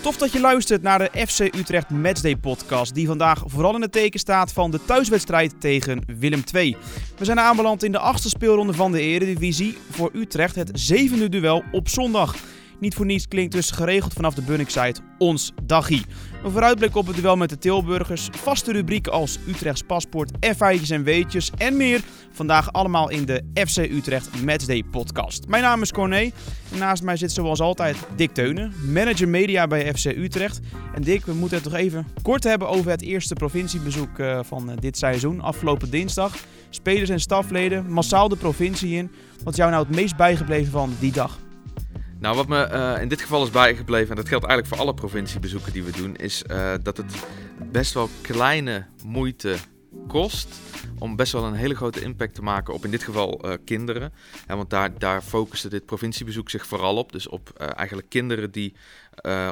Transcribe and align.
Tof 0.00 0.16
dat 0.16 0.32
je 0.32 0.40
luistert 0.40 0.82
naar 0.82 0.98
de 0.98 1.26
FC 1.26 1.40
Utrecht 1.40 1.90
Matchday 1.90 2.36
podcast, 2.36 2.94
die 2.94 3.06
vandaag 3.06 3.42
vooral 3.46 3.74
in 3.74 3.80
het 3.80 3.92
teken 3.92 4.20
staat 4.20 4.52
van 4.52 4.70
de 4.70 4.84
thuiswedstrijd 4.84 5.54
tegen 5.58 6.02
Willem 6.18 6.42
II. 6.54 6.76
We 7.18 7.24
zijn 7.24 7.40
aanbeland 7.40 7.82
in 7.82 7.92
de 7.92 7.98
achtste 7.98 8.28
speelronde 8.28 8.72
van 8.72 8.92
de 8.92 9.00
Eredivisie. 9.00 9.78
Voor 9.90 10.10
Utrecht 10.12 10.54
het 10.54 10.70
zevende 10.72 11.28
duel 11.28 11.62
op 11.72 11.88
zondag. 11.88 12.36
Niet 12.80 12.94
voor 12.94 13.06
niets 13.06 13.28
klinkt 13.28 13.52
dus 13.52 13.70
geregeld 13.70 14.12
vanaf 14.12 14.34
de 14.34 14.42
Bunningside 14.42 15.00
ons 15.18 15.52
daggie. 15.62 16.04
Een 16.44 16.50
vooruitblik 16.50 16.96
op 16.96 17.06
het 17.06 17.16
duel 17.16 17.36
met 17.36 17.48
de 17.48 17.58
Tilburgers, 17.58 18.28
vaste 18.32 18.72
rubrieken 18.72 19.12
als 19.12 19.38
Utrechts 19.48 19.82
paspoort, 19.82 20.30
feitjes 20.56 20.90
en 20.90 21.02
weetjes 21.02 21.50
en 21.58 21.76
meer. 21.76 22.00
Vandaag 22.32 22.72
allemaal 22.72 23.10
in 23.10 23.24
de 23.24 23.42
FC 23.66 23.76
Utrecht 23.76 24.42
Matchday 24.44 24.82
podcast. 24.90 25.46
Mijn 25.48 25.62
naam 25.62 25.82
is 25.82 25.92
Corné 25.92 26.30
en 26.72 26.78
naast 26.78 27.02
mij 27.02 27.16
zit 27.16 27.32
zoals 27.32 27.60
altijd 27.60 27.96
Dick 28.16 28.34
Teunen, 28.34 28.72
manager 28.92 29.28
media 29.28 29.66
bij 29.66 29.94
FC 29.94 30.04
Utrecht. 30.04 30.60
En 30.94 31.02
Dick, 31.02 31.26
we 31.26 31.32
moeten 31.32 31.56
het 31.58 31.66
toch 31.66 31.78
even 31.78 32.06
kort 32.22 32.44
hebben 32.44 32.68
over 32.68 32.90
het 32.90 33.02
eerste 33.02 33.34
provinciebezoek 33.34 34.18
eh, 34.18 34.40
van 34.42 34.70
eh, 34.70 34.76
dit 34.78 34.98
seizoen, 34.98 35.40
afgelopen 35.40 35.90
dinsdag. 35.90 36.34
Spelers 36.70 37.10
en 37.10 37.20
stafleden, 37.20 37.92
massaal 37.92 38.28
de 38.28 38.36
provincie 38.36 38.96
in. 38.96 39.10
Wat 39.44 39.52
is 39.52 39.58
jou 39.58 39.70
nou 39.70 39.86
het 39.86 39.96
meest 39.96 40.16
bijgebleven 40.16 40.72
van 40.72 40.92
die 41.00 41.12
dag? 41.12 41.38
Nou, 42.20 42.36
wat 42.36 42.48
me 42.48 42.68
uh, 42.72 43.02
in 43.02 43.08
dit 43.08 43.20
geval 43.20 43.42
is 43.42 43.50
bijgebleven, 43.50 44.10
en 44.10 44.16
dat 44.16 44.28
geldt 44.28 44.44
eigenlijk 44.44 44.74
voor 44.74 44.86
alle 44.86 44.94
provinciebezoeken 44.94 45.72
die 45.72 45.84
we 45.84 45.90
doen, 45.90 46.16
is 46.16 46.42
uh, 46.50 46.74
dat 46.82 46.96
het 46.96 47.24
best 47.70 47.94
wel 47.94 48.08
kleine 48.20 48.86
moeite 49.04 49.56
kost 50.08 50.60
om 50.98 51.16
best 51.16 51.32
wel 51.32 51.44
een 51.44 51.54
hele 51.54 51.74
grote 51.74 52.00
impact 52.00 52.34
te 52.34 52.42
maken 52.42 52.74
op 52.74 52.84
in 52.84 52.90
dit 52.90 53.02
geval 53.02 53.46
uh, 53.46 53.54
kinderen. 53.64 54.12
Ja, 54.48 54.56
want 54.56 54.70
daar, 54.70 54.98
daar 54.98 55.22
focuste 55.22 55.68
dit 55.68 55.86
provinciebezoek 55.86 56.50
zich 56.50 56.66
vooral 56.66 56.96
op. 56.96 57.12
Dus 57.12 57.28
op 57.28 57.50
eigenlijk 57.58 58.08
kinderen 58.08 58.50
die 58.50 58.74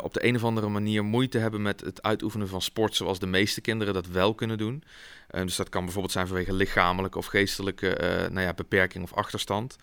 op 0.02 0.14
de 0.14 0.24
een 0.24 0.36
of 0.36 0.44
andere 0.44 0.68
manier 0.68 1.04
moeite 1.04 1.38
hebben 1.38 1.62
met 1.62 1.80
het 1.80 2.02
uitoefenen 2.02 2.48
van 2.48 2.62
sport, 2.62 2.94
zoals 2.94 3.18
de 3.18 3.26
meeste 3.26 3.60
kinderen 3.60 3.94
dat 3.94 4.06
wel 4.06 4.34
kunnen 4.34 4.58
doen. 4.58 4.82
dus 5.30 5.56
dat 5.56 5.68
kan 5.68 5.82
bijvoorbeeld 5.82 6.12
zijn 6.12 6.26
vanwege 6.26 6.52
lichamelijke 6.52 7.18
of 7.18 7.26
geestelijke 7.26 7.96
nou 8.32 8.46
ja, 8.46 8.54
beperking 8.54 9.04
of 9.04 9.12
achterstand. 9.12 9.76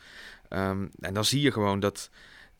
Um, 0.49 0.89
en 0.99 1.13
dan 1.13 1.25
zie 1.25 1.41
je 1.41 1.51
gewoon 1.51 1.79
dat 1.79 2.09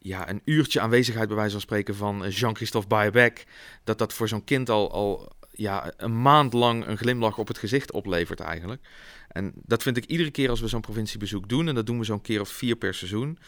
ja, 0.06 0.30
een 0.30 0.42
uurtje 0.44 0.80
aanwezigheid 0.80 1.28
bij 1.28 1.38
wijze 1.38 1.52
van 1.52 1.62
spreken 1.62 1.96
van 1.96 2.30
Jean-Christophe 2.30 2.88
Bayebeck, 2.88 3.46
dat 3.84 3.98
dat 3.98 4.14
voor 4.14 4.28
zo'n 4.28 4.44
kind 4.44 4.70
al, 4.70 4.92
al 4.92 5.32
ja, 5.52 5.94
een 5.98 6.22
maand 6.22 6.54
lang 6.54 6.86
een 6.88 6.98
glimlach 6.98 7.38
op 7.38 7.48
het 7.48 7.58
gezicht 7.58 7.92
oplevert 7.92 8.40
eigenlijk. 8.40 8.88
En 9.28 9.54
dat 9.56 9.84
vind 9.84 9.98
ik 9.98 10.06
iedere 10.06 10.32
keer 10.32 10.50
als 10.50 10.60
we 10.60 10.68
zo'n 10.68 10.82
provinciebezoek 10.82 11.50
doen, 11.50 11.68
en 11.68 11.76
dat 11.76 11.86
doen 11.86 12.00
we 12.00 12.06
zo'n 12.06 12.22
keer 12.22 12.42
of 12.42 12.50
vier 12.50 12.76
per 12.76 12.94
seizoen, 12.94 13.40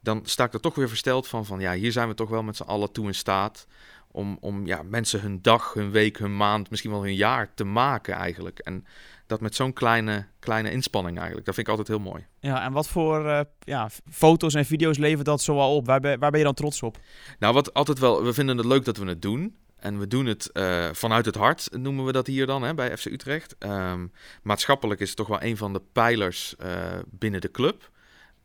dan 0.00 0.20
sta 0.24 0.44
ik 0.44 0.52
er 0.52 0.60
toch 0.60 0.74
weer 0.74 0.88
versteld 0.88 1.28
van, 1.28 1.46
van 1.46 1.60
ja, 1.60 1.72
hier 1.72 1.92
zijn 1.92 2.08
we 2.08 2.14
toch 2.14 2.28
wel 2.28 2.42
met 2.42 2.56
z'n 2.56 2.62
allen 2.62 2.92
toe 2.92 3.06
in 3.06 3.14
staat 3.14 3.66
om, 4.14 4.36
om 4.40 4.66
ja, 4.66 4.82
mensen 4.82 5.20
hun 5.20 5.42
dag, 5.42 5.72
hun 5.72 5.90
week, 5.90 6.18
hun 6.18 6.36
maand, 6.36 6.70
misschien 6.70 6.90
wel 6.90 7.02
hun 7.02 7.14
jaar 7.14 7.54
te 7.54 7.64
maken 7.64 8.14
eigenlijk. 8.14 8.58
En 8.58 8.86
dat 9.26 9.40
met 9.40 9.54
zo'n 9.54 9.72
kleine, 9.72 10.26
kleine 10.38 10.70
inspanning 10.70 11.16
eigenlijk. 11.16 11.46
Dat 11.46 11.54
vind 11.54 11.66
ik 11.66 11.72
altijd 11.76 11.96
heel 11.96 12.10
mooi. 12.10 12.26
Ja, 12.40 12.64
en 12.64 12.72
wat 12.72 12.88
voor 12.88 13.24
uh, 13.24 13.40
ja, 13.58 13.88
foto's 14.10 14.54
en 14.54 14.64
video's 14.64 14.98
levert 14.98 15.26
dat 15.26 15.42
zoal 15.42 15.76
op? 15.76 15.86
Waar 15.86 16.00
ben, 16.00 16.18
waar 16.18 16.30
ben 16.30 16.38
je 16.38 16.44
dan 16.44 16.54
trots 16.54 16.82
op? 16.82 16.98
Nou, 17.38 17.54
wat 17.54 17.74
altijd 17.74 17.98
wel, 17.98 18.24
we 18.24 18.32
vinden 18.32 18.56
het 18.56 18.66
leuk 18.66 18.84
dat 18.84 18.96
we 18.96 19.06
het 19.06 19.22
doen. 19.22 19.56
En 19.76 19.98
we 19.98 20.06
doen 20.06 20.26
het 20.26 20.50
uh, 20.52 20.88
vanuit 20.92 21.24
het 21.24 21.34
hart, 21.34 21.68
noemen 21.72 22.04
we 22.04 22.12
dat 22.12 22.26
hier 22.26 22.46
dan 22.46 22.62
hè, 22.62 22.74
bij 22.74 22.96
FC 22.96 23.04
Utrecht. 23.04 23.56
Um, 23.58 24.12
maatschappelijk 24.42 25.00
is 25.00 25.08
het 25.08 25.16
toch 25.16 25.28
wel 25.28 25.42
een 25.42 25.56
van 25.56 25.72
de 25.72 25.82
pijlers 25.92 26.54
uh, 26.64 26.68
binnen 27.10 27.40
de 27.40 27.50
club. 27.50 27.90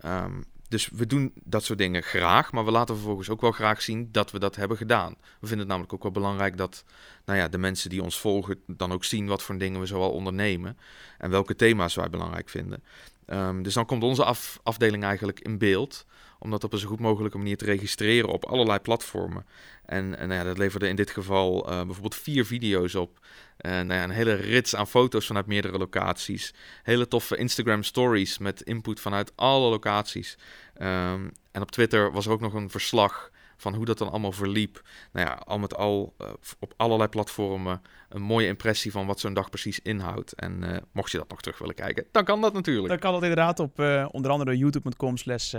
Um, 0.05 0.45
dus 0.69 0.89
we 0.89 1.05
doen 1.05 1.31
dat 1.43 1.63
soort 1.63 1.79
dingen 1.79 2.03
graag, 2.03 2.51
maar 2.51 2.65
we 2.65 2.71
laten 2.71 2.95
vervolgens 2.95 3.29
ook 3.29 3.41
wel 3.41 3.51
graag 3.51 3.81
zien 3.81 4.09
dat 4.11 4.31
we 4.31 4.39
dat 4.39 4.55
hebben 4.55 4.77
gedaan. 4.77 5.15
We 5.19 5.47
vinden 5.47 5.59
het 5.59 5.67
namelijk 5.67 5.93
ook 5.93 6.03
wel 6.03 6.11
belangrijk 6.11 6.57
dat 6.57 6.83
nou 7.25 7.39
ja, 7.39 7.47
de 7.47 7.57
mensen 7.57 7.89
die 7.89 8.03
ons 8.03 8.19
volgen 8.19 8.61
dan 8.67 8.91
ook 8.91 9.03
zien 9.03 9.27
wat 9.27 9.43
voor 9.43 9.57
dingen 9.57 9.79
we 9.79 9.85
zoal 9.85 10.11
ondernemen 10.11 10.77
en 11.17 11.29
welke 11.29 11.55
thema's 11.55 11.95
wij 11.95 12.09
belangrijk 12.09 12.49
vinden. 12.49 12.83
Um, 13.31 13.63
dus 13.63 13.73
dan 13.73 13.85
komt 13.85 14.03
onze 14.03 14.23
af, 14.23 14.59
afdeling 14.63 15.03
eigenlijk 15.03 15.39
in 15.39 15.57
beeld 15.57 16.05
om 16.39 16.51
dat 16.51 16.63
op 16.63 16.73
een 16.73 16.79
zo 16.79 16.87
goed 16.87 16.99
mogelijke 16.99 17.37
manier 17.37 17.57
te 17.57 17.65
registreren 17.65 18.29
op 18.29 18.45
allerlei 18.45 18.79
platformen. 18.79 19.45
En, 19.85 20.17
en 20.17 20.27
nou 20.27 20.39
ja, 20.39 20.45
dat 20.45 20.57
leverde 20.57 20.87
in 20.87 20.95
dit 20.95 21.09
geval 21.09 21.69
uh, 21.69 21.75
bijvoorbeeld 21.75 22.15
vier 22.15 22.45
video's 22.45 22.95
op. 22.95 23.19
Uh, 23.61 23.71
nou 23.71 23.93
ja, 23.93 24.03
een 24.03 24.09
hele 24.09 24.33
rits 24.33 24.75
aan 24.75 24.87
foto's 24.87 25.25
vanuit 25.25 25.45
meerdere 25.45 25.77
locaties. 25.77 26.53
Hele 26.83 27.07
toffe 27.07 27.37
Instagram 27.37 27.83
stories 27.83 28.37
met 28.37 28.61
input 28.61 28.99
vanuit 28.99 29.31
alle 29.35 29.69
locaties. 29.69 30.37
Um, 30.81 31.31
en 31.51 31.61
op 31.61 31.71
Twitter 31.71 32.11
was 32.11 32.25
er 32.25 32.31
ook 32.31 32.41
nog 32.41 32.53
een 32.53 32.69
verslag 32.69 33.31
van 33.61 33.73
hoe 33.75 33.85
dat 33.85 33.97
dan 33.97 34.09
allemaal 34.09 34.31
verliep. 34.31 34.81
Nou 35.11 35.27
ja, 35.27 35.33
al 35.33 35.59
met 35.59 35.75
al 35.75 36.15
uh, 36.21 36.27
op 36.59 36.73
allerlei 36.77 37.09
platformen 37.09 37.81
een 38.09 38.21
mooie 38.21 38.47
impressie 38.47 38.91
van 38.91 39.05
wat 39.05 39.19
zo'n 39.19 39.33
dag 39.33 39.49
precies 39.49 39.79
inhoudt. 39.79 40.33
En 40.33 40.63
uh, 40.63 40.77
mocht 40.91 41.11
je 41.11 41.17
dat 41.17 41.29
nog 41.29 41.41
terug 41.41 41.57
willen 41.57 41.75
kijken, 41.75 42.05
dan 42.11 42.23
kan 42.23 42.41
dat 42.41 42.53
natuurlijk. 42.53 42.87
Dan 42.87 42.99
kan 42.99 43.13
dat 43.13 43.21
inderdaad 43.21 43.59
op 43.59 43.79
uh, 43.79 44.07
onder 44.11 44.31
andere 44.31 44.57
youtube.com 44.57 45.17
slash 45.17 45.55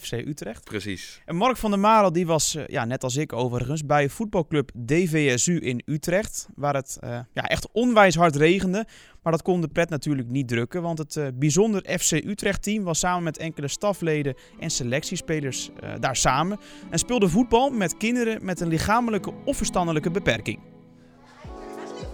FC 0.00 0.12
Utrecht. 0.12 0.64
Precies. 0.64 1.22
En 1.24 1.36
Mark 1.36 1.56
van 1.56 1.70
der 1.70 1.80
Marel 1.80 2.12
die 2.12 2.26
was, 2.26 2.56
ja, 2.66 2.84
net 2.84 3.04
als 3.04 3.16
ik 3.16 3.32
overigens, 3.32 3.86
bij 3.86 4.08
voetbalclub 4.08 4.70
DVSU 4.86 5.58
in 5.58 5.82
Utrecht. 5.84 6.48
Waar 6.54 6.74
het 6.74 6.98
ja, 7.32 7.42
echt 7.42 7.68
onwijs 7.72 8.14
hard 8.14 8.36
regende. 8.36 8.86
Maar 9.22 9.32
dat 9.32 9.42
kon 9.42 9.60
de 9.60 9.68
pret 9.68 9.88
natuurlijk 9.88 10.28
niet 10.28 10.48
drukken. 10.48 10.82
Want 10.82 10.98
het 10.98 11.38
bijzonder 11.38 11.98
FC 11.98 12.12
Utrecht 12.12 12.62
team 12.62 12.84
was 12.84 12.98
samen 12.98 13.22
met 13.22 13.38
enkele 13.38 13.68
stafleden 13.68 14.34
en 14.58 14.70
selectiespelers 14.70 15.70
daar 16.00 16.16
samen. 16.16 16.58
En 16.90 16.98
speelde 16.98 17.28
voetbal 17.28 17.70
met 17.70 17.96
kinderen 17.96 18.44
met 18.44 18.60
een 18.60 18.68
lichamelijke 18.68 19.32
of 19.44 19.56
verstandelijke 19.56 20.10
beperking. 20.10 20.58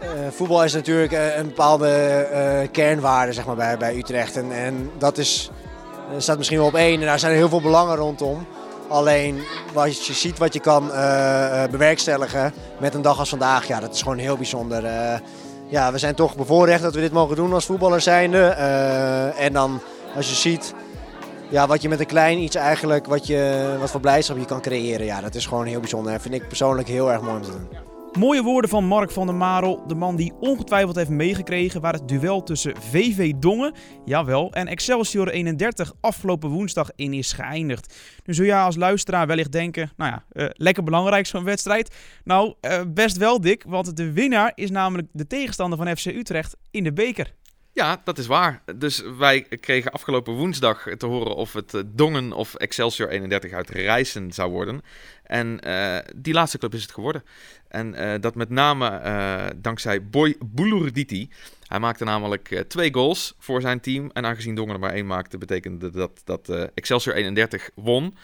Uh, 0.02 0.08
voetbal 0.30 0.64
is 0.64 0.72
natuurlijk 0.72 1.12
uh, 1.12 1.36
een 1.36 1.46
bepaalde 1.46 2.28
uh, 2.32 2.72
kernwaarde 2.72 3.32
zeg 3.32 3.46
maar, 3.46 3.56
bij, 3.56 3.76
bij 3.76 3.96
Utrecht. 3.96 4.36
En, 4.36 4.52
en 4.52 4.90
dat 4.98 5.18
is, 5.18 5.50
staat 6.18 6.36
misschien 6.36 6.58
wel 6.58 6.66
op 6.66 6.74
één 6.74 7.00
en 7.00 7.06
daar 7.06 7.18
zijn 7.18 7.32
er 7.32 7.38
heel 7.38 7.48
veel 7.48 7.60
belangen 7.60 7.96
rondom. 7.96 8.46
Alleen 8.88 9.42
wat 9.72 10.06
je 10.06 10.12
ziet 10.12 10.38
wat 10.38 10.52
je 10.52 10.60
kan 10.60 10.86
bewerkstelligen 11.70 12.52
met 12.78 12.94
een 12.94 13.02
dag 13.02 13.18
als 13.18 13.28
vandaag, 13.28 13.66
ja, 13.66 13.80
dat 13.80 13.94
is 13.94 14.02
gewoon 14.02 14.18
heel 14.18 14.36
bijzonder. 14.36 14.82
ja, 15.68 15.92
we 15.92 15.98
zijn 15.98 16.14
toch 16.14 16.36
bevoorrecht 16.36 16.82
dat 16.82 16.94
we 16.94 17.00
dit 17.00 17.12
mogen 17.12 17.36
doen 17.36 17.52
als 17.52 17.64
voetballer 17.64 18.00
zijnde. 18.00 18.46
en 19.36 19.52
dan 19.52 19.80
als 20.16 20.28
je 20.28 20.34
ziet 20.34 20.74
ja, 21.50 21.66
wat 21.66 21.82
je 21.82 21.88
met 21.88 22.00
een 22.00 22.06
klein 22.06 22.38
iets 22.38 22.56
eigenlijk, 22.56 23.06
wat, 23.06 23.26
je, 23.26 23.74
wat 23.78 23.90
voor 23.90 24.00
blijdschap 24.00 24.38
je 24.38 24.44
kan 24.44 24.60
creëren, 24.60 25.06
ja, 25.06 25.20
dat 25.20 25.34
is 25.34 25.46
gewoon 25.46 25.66
heel 25.66 25.80
bijzonder. 25.80 26.12
En 26.12 26.20
vind 26.20 26.34
ik 26.34 26.48
persoonlijk 26.48 26.88
heel 26.88 27.12
erg 27.12 27.20
mooi 27.20 27.36
om 27.36 27.42
te 27.42 27.50
doen. 27.50 27.89
Mooie 28.18 28.42
woorden 28.42 28.70
van 28.70 28.84
Mark 28.84 29.10
van 29.10 29.26
der 29.26 29.34
Marel, 29.34 29.86
de 29.86 29.94
man 29.94 30.16
die 30.16 30.32
ongetwijfeld 30.40 30.96
heeft 30.96 31.10
meegekregen 31.10 31.80
waar 31.80 31.92
het 31.92 32.08
duel 32.08 32.42
tussen 32.42 32.76
VV 32.76 33.32
Dongen, 33.32 33.74
jawel, 34.04 34.52
en 34.52 34.66
Excelsior 34.66 35.28
31 35.28 35.92
afgelopen 36.00 36.48
woensdag 36.48 36.90
in 36.96 37.12
is 37.12 37.32
geëindigd. 37.32 37.94
Nu 38.24 38.34
zul 38.34 38.44
je 38.44 38.54
als 38.54 38.76
luisteraar 38.76 39.26
wellicht 39.26 39.52
denken, 39.52 39.90
nou 39.96 40.10
ja, 40.10 40.24
uh, 40.32 40.48
lekker 40.52 40.82
belangrijk 40.82 41.26
zo'n 41.26 41.44
wedstrijd. 41.44 41.96
Nou, 42.24 42.54
uh, 42.60 42.80
best 42.88 43.16
wel 43.16 43.40
dik, 43.40 43.64
want 43.66 43.96
de 43.96 44.12
winnaar 44.12 44.52
is 44.54 44.70
namelijk 44.70 45.08
de 45.12 45.26
tegenstander 45.26 45.78
van 45.78 45.96
FC 45.96 46.06
Utrecht 46.06 46.56
in 46.70 46.84
de 46.84 46.92
beker. 46.92 47.34
Ja, 47.72 48.00
dat 48.04 48.18
is 48.18 48.26
waar. 48.26 48.62
Dus 48.76 49.02
wij 49.18 49.42
kregen 49.42 49.92
afgelopen 49.92 50.34
woensdag 50.34 50.86
te 50.96 51.06
horen 51.06 51.36
of 51.36 51.52
het 51.52 51.74
eh, 51.74 51.82
Dongen 51.86 52.32
of 52.32 52.54
Excelsior 52.54 53.08
31 53.08 53.52
uit 53.52 53.70
Rijssen 53.70 54.32
zou 54.32 54.50
worden. 54.50 54.82
En 55.22 55.60
uh, 55.66 55.98
die 56.16 56.34
laatste 56.34 56.58
club 56.58 56.74
is 56.74 56.82
het 56.82 56.92
geworden. 56.92 57.24
En 57.68 57.94
uh, 57.94 58.14
dat 58.20 58.34
met 58.34 58.48
name 58.48 59.52
dankzij 59.56 60.04
Boy 60.06 60.36
Boulurditi. 60.44 61.30
Hij 61.66 61.78
maakte 61.78 62.04
namelijk 62.04 62.64
twee 62.68 62.92
goals 62.92 63.34
voor 63.38 63.60
zijn 63.60 63.80
team. 63.80 64.10
En 64.12 64.26
aangezien 64.26 64.54
Dongen 64.54 64.74
er 64.74 64.80
maar 64.80 64.92
één 64.92 65.06
maakte, 65.06 65.38
betekende 65.38 65.90
dat 65.90 66.20
dat 66.24 66.48
Excelsior 66.74 67.14
31 67.14 67.70
won. 67.74 68.16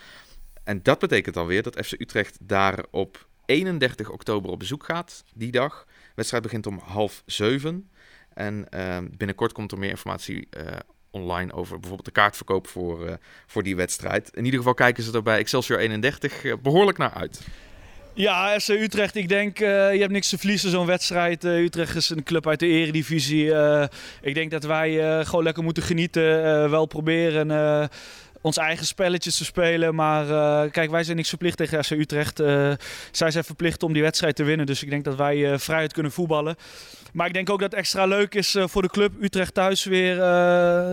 En 0.65 0.83
dat 0.83 0.99
betekent 0.99 1.35
dan 1.35 1.47
weer 1.47 1.63
dat 1.63 1.87
FC 1.87 2.01
Utrecht 2.01 2.39
daar 2.41 2.85
op 2.91 3.27
31 3.45 4.11
oktober 4.11 4.51
op 4.51 4.59
bezoek 4.59 4.85
gaat, 4.85 5.25
die 5.35 5.51
dag. 5.51 5.85
De 5.87 6.13
wedstrijd 6.15 6.43
begint 6.43 6.67
om 6.67 6.79
half 6.79 7.23
zeven. 7.27 7.91
En 8.37 8.67
uh, 8.75 8.99
binnenkort 9.11 9.53
komt 9.53 9.73
er 9.73 9.79
meer 9.79 9.91
informatie 9.91 10.49
uh, 10.59 10.67
online 11.11 11.53
over 11.53 11.75
bijvoorbeeld 11.75 12.05
de 12.05 12.21
kaartverkoop 12.21 12.67
voor, 12.67 13.07
uh, 13.07 13.13
voor 13.47 13.63
die 13.63 13.77
wedstrijd. 13.77 14.31
In 14.35 14.45
ieder 14.45 14.59
geval 14.59 14.75
kijken 14.75 15.03
ze 15.03 15.13
er 15.13 15.23
bij 15.23 15.39
Excelsior 15.39 15.79
31 15.79 16.61
behoorlijk 16.63 16.99
naar 16.99 17.13
uit. 17.13 17.41
Ja, 18.15 18.59
FC 18.61 18.69
Utrecht, 18.69 19.17
ik 19.17 19.29
denk, 19.29 19.59
je 19.59 19.99
hebt 19.99 20.13
niks 20.13 20.29
te 20.29 20.39
verliezen 20.39 20.71
zo'n 20.71 20.87
wedstrijd. 20.87 21.45
Utrecht 21.45 21.97
is 21.97 22.11
een 22.11 22.23
club 22.23 22.47
uit 22.47 22.61
de 22.61 22.67
eredivisie. 22.67 23.53
ik 24.21 24.35
denk 24.35 24.51
dat 24.51 24.65
wij 24.65 25.25
gewoon 25.25 25.45
lekker 25.45 25.63
moeten 25.63 25.83
genieten, 25.83 26.23
wel 26.71 26.87
proberen 26.87 27.91
ons 28.41 28.57
eigen 28.57 28.87
spelletjes 28.87 29.37
te 29.37 29.45
spelen. 29.45 29.95
Maar 29.95 30.27
kijk, 30.71 30.91
wij 30.91 31.05
zijn 31.05 31.17
niks 31.17 31.29
verplicht 31.29 31.57
tegen 31.57 31.85
FC 31.85 31.91
Utrecht. 31.91 32.37
Zij 33.11 33.31
zijn 33.31 33.45
verplicht 33.45 33.83
om 33.83 33.93
die 33.93 34.03
wedstrijd 34.03 34.37
te 34.37 34.45
winnen. 34.45 34.67
Dus 34.67 34.83
ik 34.83 34.91
denk 34.91 35.05
dat 35.05 35.17
wij 35.17 35.59
vrijheid 35.59 35.93
kunnen 35.93 36.13
voetballen. 36.13 36.57
Maar 37.17 37.27
ik 37.27 37.33
denk 37.33 37.51
ook 37.51 37.61
dat 37.61 37.71
het 37.71 37.81
extra 37.81 38.07
leuk 38.07 38.35
is 38.35 38.57
voor 38.61 38.83
de 38.83 38.89
club. 38.89 39.13
Utrecht 39.21 39.55
thuis 39.55 39.85
weer 39.85 40.17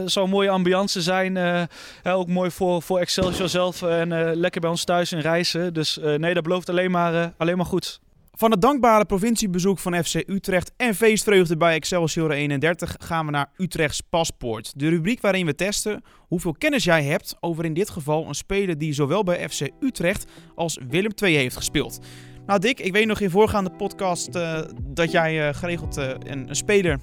zo'n 0.06 0.30
mooie 0.30 0.50
ambiance 0.50 1.02
zijn. 1.02 1.68
ook 2.04 2.28
mooi 2.28 2.52
voor, 2.52 2.82
voor 2.82 3.00
Excelsior 3.00 3.50
zelf. 3.50 3.82
En 3.82 4.36
lekker 4.36 4.62
bij 4.62 4.70
ons 4.70 4.84
thuis 4.84 5.12
in 5.12 5.20
reizen. 5.20 5.74
Dus 5.74 6.00
nee, 6.18 6.34
dat 6.34 6.44
belooft 6.44 6.70
alleen 6.70 6.92
maar, 6.92 7.34
alleen 7.38 7.58
maar 7.58 7.66
goed. 7.66 8.00
Van 8.36 8.52
het 8.52 8.62
dankbare 8.62 9.06
provinciebezoek 9.06 9.80
van 9.80 10.04
FC 10.04 10.16
Utrecht 10.16 10.72
en 10.78 10.96
feestvreugde 10.96 11.58
bij 11.58 11.76
Excelsior 11.76 12.32
31 12.32 12.96
gaan 13.00 13.26
we 13.26 13.32
naar 13.32 13.50
Utrechts 13.58 14.02
Paspoort. 14.02 14.80
De 14.80 14.90
rubriek 14.90 15.22
waarin 15.22 15.46
we 15.46 15.56
testen 15.56 16.04
hoeveel 16.28 16.54
kennis 16.54 16.84
jij 16.84 17.04
hebt 17.04 17.36
over 17.40 17.66
in 17.66 17.74
dit 17.74 17.90
geval 17.90 18.28
een 18.28 18.36
speler 18.36 18.78
die 18.78 18.94
zowel 18.94 19.24
bij 19.24 19.50
FC 19.50 19.70
Utrecht 19.80 20.26
als 20.56 20.80
Willem 20.90 21.12
II 21.24 21.36
heeft 21.36 21.56
gespeeld. 21.56 22.00
Nou 22.46 22.60
Dick, 22.60 22.80
ik 22.80 22.92
weet 22.92 23.06
nog 23.06 23.20
in 23.20 23.30
voorgaande 23.30 23.70
podcast 23.70 24.36
uh, 24.36 24.60
dat 24.84 25.12
jij 25.12 25.48
uh, 25.48 25.54
geregeld 25.54 25.98
uh, 25.98 26.10
een, 26.10 26.50
een, 26.50 26.56
speler 26.56 27.00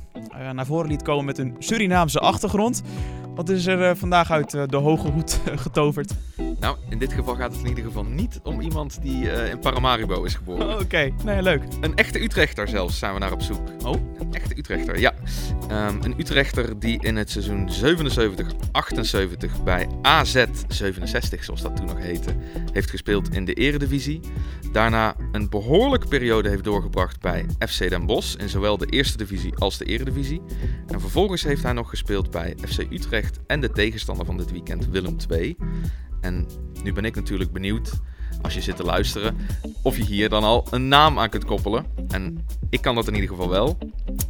naar 0.53 0.67
voren 0.67 0.89
liet 0.89 1.03
komen 1.03 1.25
met 1.25 1.39
een 1.39 1.57
Surinaamse 1.59 2.19
achtergrond. 2.19 2.83
Wat 3.41 3.49
is 3.49 3.67
er 3.67 3.97
vandaag 3.97 4.31
uit 4.31 4.51
de 4.51 4.77
hoge 4.77 5.09
hoed 5.09 5.41
getoverd? 5.65 6.13
Nou, 6.61 6.77
in 6.89 6.99
dit 6.99 7.13
geval 7.13 7.35
gaat 7.35 7.53
het 7.53 7.61
in 7.61 7.69
ieder 7.69 7.85
geval 7.85 8.05
niet 8.05 8.41
om 8.43 8.61
iemand 8.61 9.03
die 9.03 9.31
in 9.51 9.59
Paramaribo 9.59 10.25
is 10.25 10.35
geboren. 10.35 10.69
Oh, 10.69 10.81
Oké, 10.81 11.13
nee, 11.25 11.43
leuk. 11.43 11.63
Een 11.81 11.97
echte 11.97 12.23
Utrechter 12.23 12.69
zelfs 12.69 12.99
zijn 12.99 13.13
we 13.13 13.19
naar 13.19 13.33
op 13.33 13.43
zoek. 13.43 13.69
Oh? 13.85 13.95
Een 14.19 14.35
echte 14.35 14.59
Utrechter, 14.59 14.99
ja. 14.99 15.15
Um, 15.71 15.99
een 16.03 16.15
Utrechter 16.17 16.79
die 16.79 17.03
in 17.03 17.17
het 17.17 17.31
seizoen 17.31 17.71
77-78 19.59 19.63
bij 19.65 19.89
AZ 20.03 20.45
67, 20.69 21.45
zoals 21.45 21.63
dat 21.63 21.77
toen 21.77 21.87
nog 21.87 21.99
heette, 21.99 22.35
heeft 22.73 22.91
gespeeld 22.91 23.35
in 23.35 23.45
de 23.45 23.55
eredivisie. 23.55 24.21
Daarna 24.73 25.15
een 25.33 25.49
behoorlijke 25.49 26.09
periode 26.09 26.49
heeft 26.49 26.65
doorgebracht 26.65 27.21
bij 27.21 27.47
FC 27.69 27.89
Den 27.89 28.07
Bosch 28.07 28.37
in 28.37 28.49
zowel 28.49 28.77
de 28.77 28.87
eerste 28.87 29.17
divisie 29.17 29.55
als 29.57 29.79
de 29.79 29.85
eredivisie. 29.85 30.43
En 30.87 31.01
vervolgens 31.01 31.43
heeft 31.43 31.63
hij 31.63 31.73
nog 31.73 31.89
gespeeld 31.89 32.31
bij 32.31 32.57
FC 32.69 32.79
Utrecht 32.79 33.30
en 33.47 33.61
de 33.61 33.71
tegenstander 33.71 34.27
van 34.27 34.37
dit 34.37 34.51
weekend 34.51 34.89
Willem 34.89 35.17
II. 35.31 35.57
En 36.21 36.47
nu 36.83 36.93
ben 36.93 37.05
ik 37.05 37.15
natuurlijk 37.15 37.53
benieuwd, 37.53 38.01
als 38.43 38.55
je 38.55 38.61
zit 38.61 38.77
te 38.77 38.85
luisteren, 38.85 39.37
of 39.83 39.97
je 39.97 40.05
hier 40.05 40.29
dan 40.29 40.45
al 40.45 40.67
een 40.71 40.89
naam 40.89 41.19
aan 41.19 41.29
kunt 41.29 41.45
koppelen. 41.45 41.87
En 42.09 42.47
ik 42.71 42.81
kan 42.81 42.95
dat 42.95 43.09
in 43.09 43.15
ieder 43.15 43.29
geval 43.29 43.49
wel, 43.49 43.79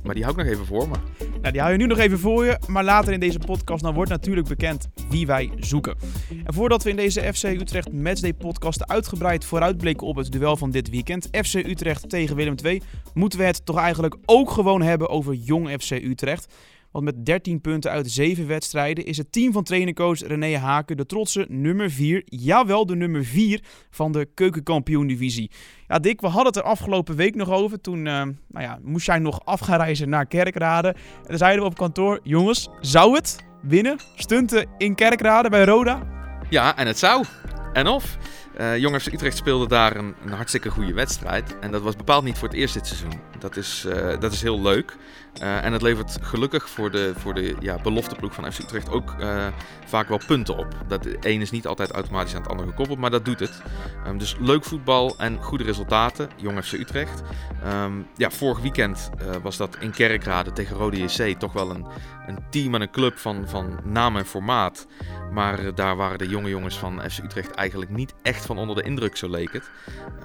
maar 0.02 0.14
die 0.14 0.24
hou 0.24 0.36
ik 0.36 0.44
nog 0.44 0.54
even 0.54 0.66
voor 0.66 0.88
me. 0.88 0.96
Nou, 1.40 1.52
die 1.52 1.60
hou 1.60 1.72
je 1.72 1.78
nu 1.78 1.86
nog 1.86 1.98
even 1.98 2.18
voor 2.18 2.44
je, 2.44 2.58
maar 2.66 2.84
later 2.84 3.12
in 3.12 3.20
deze 3.20 3.38
podcast 3.38 3.82
dan 3.82 3.94
wordt 3.94 4.10
natuurlijk 4.10 4.48
bekend 4.48 4.88
wie 5.08 5.26
wij 5.26 5.50
zoeken. 5.56 5.96
En 6.44 6.54
voordat 6.54 6.82
we 6.82 6.90
in 6.90 6.96
deze 6.96 7.32
FC 7.34 7.44
Utrecht 7.44 7.92
Matchday 7.92 8.34
podcast 8.34 8.88
uitgebreid 8.88 9.44
vooruitblikken 9.44 10.06
op 10.06 10.16
het 10.16 10.32
duel 10.32 10.56
van 10.56 10.70
dit 10.70 10.90
weekend, 10.90 11.28
FC 11.30 11.54
Utrecht 11.54 12.08
tegen 12.08 12.36
Willem 12.36 12.54
II, 12.64 12.82
moeten 13.14 13.38
we 13.38 13.44
het 13.44 13.66
toch 13.66 13.78
eigenlijk 13.78 14.16
ook 14.24 14.50
gewoon 14.50 14.82
hebben 14.82 15.08
over 15.08 15.34
jong 15.34 15.82
FC 15.82 15.90
Utrecht. 15.90 16.54
Want 16.92 17.04
met 17.04 17.26
13 17.26 17.60
punten 17.60 17.90
uit 17.90 18.10
7 18.10 18.46
wedstrijden 18.46 19.04
is 19.04 19.16
het 19.16 19.32
team 19.32 19.52
van 19.52 19.64
trainercoach 19.64 20.20
René 20.20 20.56
Haken 20.56 20.96
de 20.96 21.06
trotse 21.06 21.46
nummer 21.48 21.90
4, 21.90 22.22
jawel 22.24 22.86
de 22.86 22.96
nummer 22.96 23.24
4 23.24 23.62
van 23.90 24.12
de 24.12 24.28
keukenkampioen-divisie. 24.34 25.50
Ja, 25.88 25.98
Dick, 25.98 26.20
we 26.20 26.26
hadden 26.26 26.46
het 26.46 26.56
er 26.56 26.62
afgelopen 26.62 27.16
week 27.16 27.34
nog 27.34 27.50
over. 27.50 27.80
Toen 27.80 27.98
uh, 27.98 28.04
nou 28.04 28.34
ja, 28.48 28.78
moest 28.82 29.06
jij 29.06 29.18
nog 29.18 29.44
af 29.44 29.60
gaan 29.60 29.78
reizen 29.78 30.08
naar 30.08 30.26
Kerkrade. 30.26 30.88
En 30.88 31.26
dan 31.26 31.38
zeiden 31.38 31.62
we 31.62 31.68
op 31.68 31.76
kantoor, 31.76 32.20
jongens, 32.22 32.68
zou 32.80 33.14
het 33.14 33.36
winnen? 33.62 33.98
Stunten 34.14 34.68
in 34.78 34.94
Kerkrade 34.94 35.48
bij 35.48 35.64
Roda? 35.64 36.02
Ja, 36.48 36.76
en 36.76 36.86
het 36.86 36.98
zou. 36.98 37.24
En 37.72 37.86
of. 37.86 38.18
Uh, 38.60 38.76
Jong 38.76 39.00
FC 39.00 39.12
Utrecht 39.12 39.36
speelde 39.36 39.68
daar 39.68 39.96
een, 39.96 40.14
een, 40.24 40.32
hartstikke 40.32 40.70
goede 40.70 40.92
wedstrijd. 40.92 41.58
En 41.58 41.70
dat 41.70 41.82
was 41.82 41.96
bepaald 41.96 42.24
niet 42.24 42.38
voor 42.38 42.48
het 42.48 42.56
eerst 42.56 42.74
dit 42.74 42.86
seizoen. 42.86 43.20
Dat 43.38 43.56
is, 43.56 43.84
uh, 43.88 44.20
dat 44.20 44.32
is 44.32 44.42
heel 44.42 44.60
leuk. 44.60 44.96
Uh, 45.42 45.64
en 45.64 45.72
het 45.72 45.82
levert 45.82 46.18
gelukkig 46.20 46.68
voor 46.68 46.90
de, 46.90 47.12
voor 47.16 47.34
de 47.34 47.56
ja, 47.60 47.78
belofteploeg 47.82 48.34
van 48.34 48.52
FC 48.52 48.58
Utrecht 48.58 48.90
ook 48.90 49.14
uh, 49.20 49.46
vaak 49.84 50.08
wel 50.08 50.20
punten 50.26 50.56
op. 50.56 50.66
Dat 50.88 51.02
de 51.02 51.16
een 51.20 51.40
is 51.40 51.50
niet 51.50 51.66
altijd 51.66 51.90
automatisch 51.90 52.34
aan 52.34 52.40
het 52.40 52.50
andere 52.50 52.68
gekoppeld, 52.68 52.98
maar 52.98 53.10
dat 53.10 53.24
doet 53.24 53.40
het. 53.40 53.62
Um, 54.06 54.18
dus 54.18 54.36
leuk 54.40 54.64
voetbal 54.64 55.14
en 55.18 55.42
goede 55.42 55.64
resultaten. 55.64 56.28
Jong 56.36 56.64
FC 56.64 56.72
Utrecht. 56.72 57.22
Um, 57.66 58.06
ja, 58.16 58.30
vorig 58.30 58.60
weekend 58.60 59.10
uh, 59.20 59.36
was 59.42 59.56
dat 59.56 59.76
in 59.80 59.90
Kerkrade 59.90 60.52
tegen 60.52 60.76
Rode 60.76 61.02
JC 61.02 61.38
toch 61.38 61.52
wel 61.52 61.70
een, 61.70 61.86
een 62.26 62.38
team 62.50 62.74
en 62.74 62.80
een 62.80 62.90
club 62.90 63.18
van, 63.18 63.48
van 63.48 63.80
naam 63.84 64.16
en 64.16 64.26
formaat. 64.26 64.86
Maar 65.32 65.74
daar 65.74 65.96
waren 65.96 66.18
de 66.18 66.28
jonge 66.28 66.48
jongens 66.48 66.78
van 66.78 67.10
FC 67.10 67.18
Utrecht 67.18 67.50
eigenlijk 67.50 67.90
niet 67.90 68.14
echt 68.22 68.46
van 68.46 68.58
onder 68.58 68.76
de 68.76 68.82
indruk, 68.82 69.16
zo 69.16 69.28
leek 69.28 69.52
het. 69.52 69.70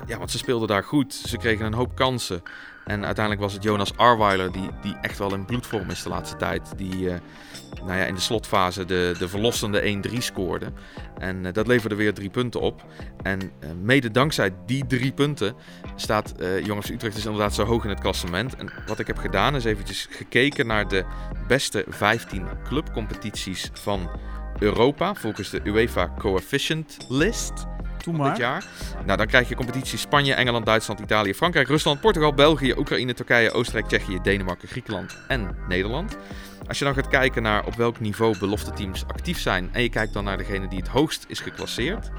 ja, 0.07 0.17
want 0.17 0.31
ze 0.31 0.37
speelden 0.37 0.67
daar 0.67 0.83
goed. 0.83 1.13
Ze 1.13 1.37
kregen 1.37 1.65
een 1.65 1.73
hoop 1.73 1.95
kansen. 1.95 2.41
En 2.85 3.05
uiteindelijk 3.05 3.43
was 3.43 3.53
het 3.53 3.63
Jonas 3.63 3.97
Arweiler, 3.97 4.51
die, 4.51 4.69
die 4.81 4.95
echt 5.01 5.17
wel 5.17 5.33
in 5.33 5.45
bloedvorm 5.45 5.89
is 5.89 6.03
de 6.03 6.09
laatste 6.09 6.37
tijd. 6.37 6.73
Die 6.77 6.95
uh, 6.95 7.15
nou 7.85 7.97
ja, 7.97 8.05
in 8.05 8.15
de 8.15 8.21
slotfase 8.21 8.85
de, 8.85 9.15
de 9.19 9.27
verlossende 9.27 10.01
1-3 10.09 10.17
scoorde. 10.17 10.71
En 11.17 11.45
uh, 11.45 11.53
dat 11.53 11.67
leverde 11.67 11.95
weer 11.95 12.13
drie 12.13 12.29
punten 12.29 12.61
op. 12.61 12.85
En 13.21 13.41
uh, 13.41 13.69
mede 13.81 14.11
dankzij 14.11 14.53
die 14.65 14.87
drie 14.87 15.11
punten 15.11 15.55
staat 15.95 16.33
Jongens 16.63 16.89
Utrecht 16.89 17.15
dus 17.15 17.25
inderdaad 17.25 17.53
zo 17.53 17.65
hoog 17.65 17.83
in 17.83 17.89
het 17.89 17.99
klassement. 17.99 18.55
En 18.55 18.71
wat 18.87 18.99
ik 18.99 19.07
heb 19.07 19.17
gedaan 19.17 19.55
is 19.55 19.65
eventjes 19.65 20.07
gekeken 20.09 20.67
naar 20.67 20.87
de 20.87 21.05
beste 21.47 21.85
15 21.87 22.47
clubcompetities 22.63 23.69
van 23.73 24.09
Europa. 24.59 25.15
Volgens 25.15 25.49
de 25.49 25.61
UEFA 25.63 26.13
Coefficient 26.17 26.97
List. 27.09 27.74
Doe 28.05 28.13
maar. 28.13 28.29
dit 28.29 28.37
jaar. 28.37 28.65
Nou, 29.05 29.17
dan 29.17 29.27
krijg 29.27 29.49
je 29.49 29.55
competitie 29.55 29.97
Spanje, 29.97 30.33
Engeland, 30.33 30.65
Duitsland, 30.65 30.99
Italië, 30.99 31.33
Frankrijk, 31.33 31.67
Rusland, 31.67 32.01
Portugal, 32.01 32.33
België, 32.33 32.73
Oekraïne, 32.77 33.13
Turkije, 33.13 33.51
Oostenrijk, 33.51 33.87
Tsjechië, 33.87 34.19
Denemarken, 34.23 34.67
Griekenland 34.67 35.17
en 35.27 35.55
Nederland. 35.67 36.17
Als 36.67 36.79
je 36.79 36.85
dan 36.85 36.93
gaat 36.93 37.07
kijken 37.07 37.41
naar 37.43 37.65
op 37.65 37.75
welk 37.75 37.99
niveau 37.99 38.39
belofte 38.39 38.73
teams 38.73 39.03
actief 39.07 39.39
zijn 39.39 39.69
en 39.71 39.81
je 39.81 39.89
kijkt 39.89 40.13
dan 40.13 40.23
naar 40.23 40.37
degene 40.37 40.67
die 40.67 40.79
het 40.79 40.87
hoogst 40.87 41.25
is 41.27 41.39
geclasseerd, 41.39 42.09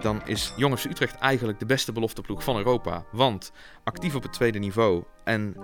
dan 0.00 0.22
is 0.24 0.52
Jong 0.56 0.78
FC 0.78 0.84
Utrecht 0.84 1.18
eigenlijk 1.18 1.58
de 1.58 1.66
beste 1.66 1.92
belofteploeg 1.92 2.44
van 2.44 2.56
Europa. 2.56 3.04
Want 3.12 3.52
actief 3.84 4.14
op 4.14 4.22
het 4.22 4.32
tweede 4.32 4.58
niveau 4.58 5.04
en 5.24 5.56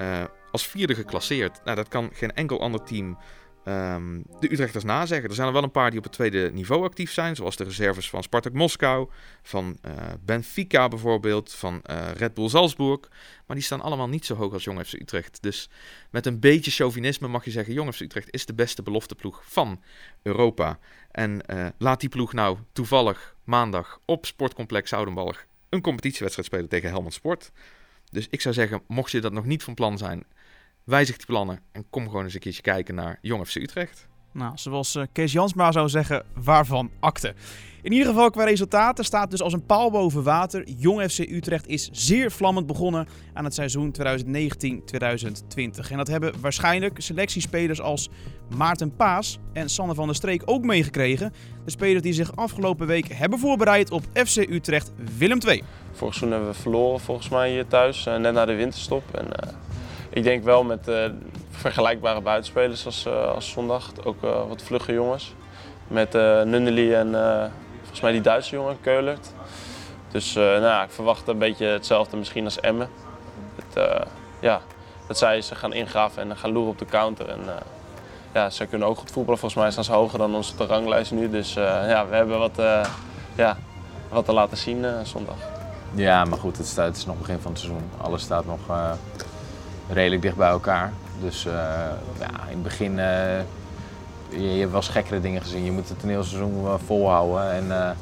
uh, 0.00 0.22
als 0.50 0.66
vierde 0.66 0.94
geclasseerd, 0.94 1.60
nou, 1.64 1.76
dat 1.76 1.88
kan 1.88 2.10
geen 2.12 2.32
enkel 2.32 2.60
ander 2.60 2.84
team 2.84 3.18
um, 3.64 4.24
de 4.40 4.52
Utrechters 4.52 4.84
nazeggen. 4.84 5.28
Er 5.28 5.34
zijn 5.34 5.46
er 5.46 5.52
wel 5.52 5.62
een 5.62 5.70
paar 5.70 5.90
die 5.90 5.98
op 5.98 6.04
het 6.04 6.12
tweede 6.12 6.50
niveau 6.52 6.84
actief 6.84 7.12
zijn, 7.12 7.36
zoals 7.36 7.56
de 7.56 7.64
reserves 7.64 8.10
van 8.10 8.22
Spartak 8.22 8.52
Moskou, 8.52 9.08
van 9.42 9.78
uh, 9.86 9.92
Benfica 10.24 10.88
bijvoorbeeld, 10.88 11.54
van 11.54 11.82
uh, 11.90 12.10
Red 12.16 12.34
Bull 12.34 12.48
Salzburg. 12.48 13.00
Maar 13.46 13.56
die 13.56 13.64
staan 13.64 13.80
allemaal 13.80 14.08
niet 14.08 14.26
zo 14.26 14.34
hoog 14.34 14.52
als 14.52 14.64
Jong 14.64 14.86
FC 14.86 14.92
Utrecht. 14.92 15.42
Dus 15.42 15.70
met 16.10 16.26
een 16.26 16.40
beetje 16.40 16.70
chauvinisme 16.70 17.28
mag 17.28 17.44
je 17.44 17.50
zeggen, 17.50 17.74
Jong 17.74 17.94
FC 17.94 18.00
Utrecht 18.00 18.32
is 18.32 18.46
de 18.46 18.54
beste 18.54 18.82
belofteploeg 18.82 19.42
van 19.44 19.82
Europa. 20.22 20.78
En 21.10 21.40
uh, 21.46 21.66
laat 21.78 22.00
die 22.00 22.08
ploeg 22.08 22.32
nou 22.32 22.58
toevallig 22.72 23.36
maandag 23.44 24.00
op 24.04 24.26
Sportcomplex 24.26 24.92
Oudenbalg 24.92 25.44
een 25.68 25.80
competitiewedstrijd 25.80 26.48
spelen 26.48 26.68
tegen 26.68 26.90
Helmond 26.90 27.14
Sport. 27.14 27.50
Dus 28.10 28.26
ik 28.30 28.40
zou 28.40 28.54
zeggen, 28.54 28.82
mocht 28.86 29.10
je 29.10 29.20
dat 29.20 29.32
nog 29.32 29.44
niet 29.44 29.62
van 29.62 29.74
plan 29.74 29.98
zijn, 29.98 30.24
wijzig 30.88 31.16
die 31.16 31.26
plannen 31.26 31.60
en 31.72 31.84
kom 31.90 32.04
gewoon 32.06 32.24
eens 32.24 32.34
een 32.34 32.40
keertje 32.40 32.62
kijken 32.62 32.94
naar 32.94 33.18
Jong 33.20 33.46
FC 33.46 33.54
Utrecht. 33.54 34.06
Nou, 34.32 34.52
zoals 34.54 34.94
uh, 34.94 35.02
Kees 35.12 35.32
Jansma 35.32 35.72
zou 35.72 35.88
zeggen, 35.88 36.24
waarvan 36.34 36.90
akte. 37.00 37.34
In 37.82 37.92
ieder 37.92 38.06
geval 38.06 38.30
qua 38.30 38.44
resultaten 38.44 39.04
staat 39.04 39.30
dus 39.30 39.42
als 39.42 39.52
een 39.52 39.66
paal 39.66 39.90
boven 39.90 40.22
water. 40.22 40.68
Jong 40.68 41.10
FC 41.10 41.18
Utrecht 41.18 41.66
is 41.66 41.88
zeer 41.92 42.30
vlammend 42.30 42.66
begonnen 42.66 43.08
aan 43.32 43.44
het 43.44 43.54
seizoen 43.54 43.94
2019-2020. 44.02 44.02
En 45.90 45.96
dat 45.96 46.08
hebben 46.08 46.40
waarschijnlijk 46.40 47.00
selectiespelers 47.00 47.80
als 47.80 48.08
Maarten 48.56 48.96
Paas 48.96 49.38
en 49.52 49.68
Sander 49.68 49.96
van 49.96 50.06
der 50.06 50.16
Streek 50.16 50.42
ook 50.44 50.64
meegekregen. 50.64 51.32
De 51.64 51.70
spelers 51.70 52.02
die 52.02 52.12
zich 52.12 52.36
afgelopen 52.36 52.86
week 52.86 53.12
hebben 53.12 53.38
voorbereid 53.38 53.90
op 53.90 54.02
FC 54.14 54.36
Utrecht 54.36 54.92
Willem 55.18 55.38
II. 55.46 55.62
Vorig 55.92 56.14
seizoen 56.14 56.30
hebben 56.30 56.48
we 56.48 56.60
verloren 56.60 57.00
volgens 57.00 57.28
mij 57.28 57.50
hier 57.50 57.66
thuis, 57.66 58.06
uh, 58.06 58.16
net 58.16 58.32
na 58.32 58.44
de 58.44 58.54
winterstop. 58.54 59.14
En, 59.14 59.26
uh 59.26 59.67
ik 60.18 60.24
denk 60.24 60.44
wel 60.44 60.64
met 60.64 60.88
uh, 60.88 61.04
vergelijkbare 61.50 62.20
buitenspelers 62.20 62.86
als, 62.86 63.06
uh, 63.06 63.34
als 63.34 63.50
zondag. 63.50 63.90
Ook 64.04 64.24
uh, 64.24 64.48
wat 64.48 64.62
vlugge 64.62 64.92
jongens. 64.92 65.34
Met 65.86 66.12
Nunnely 66.44 66.94
en 66.94 67.10
volgens 67.78 68.00
mij 68.00 68.12
die 68.12 68.20
Duitse 68.20 68.54
jongen, 68.54 68.80
Keulert. 68.80 69.32
Dus 70.10 70.34
nou 70.34 70.62
ja, 70.62 70.82
ik 70.82 70.90
verwacht 70.90 71.28
een 71.28 71.38
beetje 71.38 71.66
hetzelfde 71.66 72.16
misschien 72.16 72.44
als 72.44 72.60
Emmen. 72.60 72.88
Het, 73.56 74.00
ja, 74.40 74.60
dat 75.06 75.18
zij 75.18 75.40
ze 75.40 75.54
gaan 75.54 75.72
ingraven 75.72 76.22
en 76.22 76.36
gaan 76.36 76.52
loeren 76.52 76.70
op 76.70 76.78
de 76.78 76.84
counter. 76.84 77.28
En, 77.28 77.40
ja, 78.34 78.50
ze 78.50 78.66
kunnen 78.66 78.88
ook 78.88 78.98
goed 78.98 79.10
voetballen. 79.10 79.40
Volgens 79.40 79.60
mij 79.60 79.70
staan 79.70 79.84
ze 79.84 79.92
hoger 79.92 80.18
dan 80.18 80.34
onze 80.34 80.66
ranglijst 80.66 81.12
nu. 81.12 81.30
Dus 81.30 81.52
ja, 81.52 82.06
we 82.08 82.14
hebben 82.14 82.38
wat, 82.38 82.62
ja, 83.34 83.56
wat 84.08 84.24
te 84.24 84.32
laten 84.32 84.56
zien 84.56 84.86
zondag. 85.02 85.36
Ja, 85.94 86.24
maar 86.24 86.38
goed, 86.38 86.56
het, 86.56 86.66
staat, 86.66 86.86
het 86.86 86.96
is 86.96 87.06
nog 87.06 87.18
begin 87.18 87.38
van 87.40 87.50
het 87.50 87.60
seizoen. 87.60 87.90
Alles 88.00 88.22
staat 88.22 88.44
nog 88.44 88.60
redelijk 89.88 90.22
dicht 90.22 90.36
bij 90.36 90.48
elkaar. 90.48 90.92
Dus 91.20 91.46
uh, 91.46 91.52
ja, 92.18 92.30
in 92.46 92.54
het 92.54 92.62
begin, 92.62 92.90
uh, 92.90 93.38
je, 94.28 94.52
je, 94.52 94.58
hebt 94.58 94.70
wel 94.70 94.80
eens 94.80 94.88
gekkere 94.88 95.20
dingen 95.20 95.42
gezien. 95.42 95.64
Je 95.64 95.72
moet 95.72 95.88
het 95.88 96.00
toneelseizoen 96.00 96.78
volhouden. 96.86 97.52
En 97.52 97.96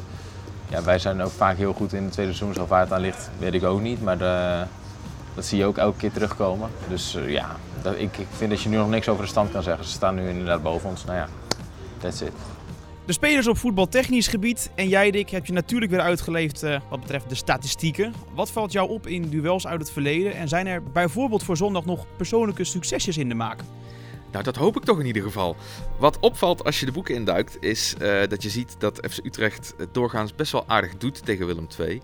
ja, 0.69 0.83
wij 0.83 0.99
zijn 0.99 1.23
ook 1.23 1.31
vaak 1.31 1.57
heel 1.57 1.73
goed 1.73 1.93
in 1.93 2.03
het 2.03 2.13
tweede 2.13 2.33
seizoen. 2.33 2.55
Zo 2.63 2.67
waar 2.67 2.81
het 2.81 2.93
aan 2.93 3.01
ligt, 3.01 3.31
weet 3.39 3.55
ik 3.55 3.65
ook 3.65 3.81
niet. 3.81 4.03
Maar 4.03 4.19
dat 5.35 5.45
zie 5.45 5.59
je 5.59 5.65
ook 5.65 5.77
elke 5.77 5.99
keer 5.99 6.13
terugkomen. 6.13 6.71
Dus 6.89 7.19
ja, 7.27 7.47
ik, 7.97 8.17
ik 8.17 8.27
vind 8.37 8.51
dat 8.51 8.63
je 8.63 8.69
nu 8.69 8.77
nog 8.77 8.89
niks 8.89 9.09
over 9.09 9.25
de 9.25 9.31
stand 9.31 9.51
kan 9.51 9.63
zeggen. 9.63 9.85
Ze 9.85 9.91
staan 9.91 10.15
nu 10.15 10.29
inderdaad 10.29 10.63
boven 10.63 10.89
ons. 10.89 11.05
Nou 11.05 11.19
ja, 11.19 11.29
that's 11.99 12.21
it. 12.21 12.33
De 13.07 13.13
spelers 13.13 13.47
op 13.47 13.59
voetbaltechnisch 13.59 14.29
gebied 14.29 14.71
en 14.75 14.89
jij 14.89 15.11
Dick 15.11 15.31
heb 15.31 15.47
je 15.47 15.53
natuurlijk 15.53 15.91
weer 15.91 16.01
uitgeleefd 16.01 16.65
uh, 16.65 16.81
wat 16.91 17.01
betreft 17.01 17.29
de 17.29 17.35
statistieken. 17.35 18.15
Wat 18.35 18.51
valt 18.51 18.73
jou 18.73 18.89
op 18.89 19.07
in 19.07 19.29
duels 19.29 19.67
uit 19.67 19.81
het 19.81 19.91
verleden 19.91 20.35
en 20.35 20.49
zijn 20.49 20.67
er 20.67 20.83
bijvoorbeeld 20.83 21.43
voor 21.43 21.57
zondag 21.57 21.85
nog 21.85 22.07
persoonlijke 22.17 22.65
succesjes 22.65 23.17
in 23.17 23.29
de 23.29 23.35
maak? 23.35 23.61
Nou, 24.33 24.45
dat 24.45 24.57
hoop 24.57 24.77
ik 24.77 24.85
toch 24.85 25.01
in 25.01 25.07
ieder 25.07 25.23
geval. 25.23 25.57
Wat 25.99 26.19
opvalt 26.21 26.65
als 26.65 26.81
je 26.81 26.87
de 26.87 26.93
boeken 26.93 27.15
induikt, 27.15 27.57
is 27.61 27.95
uh, 28.03 28.27
dat 28.29 28.43
je 28.43 28.51
ziet 28.51 28.77
dat 28.79 29.07
FC 29.11 29.25
Utrecht 29.25 29.75
het 29.77 29.95
doorgaans 29.95 30.35
best 30.35 30.53
wel 30.53 30.65
aardig 30.67 30.97
doet 30.97 31.25
tegen 31.25 31.47
Willem 31.47 31.67
II. 31.79 32.01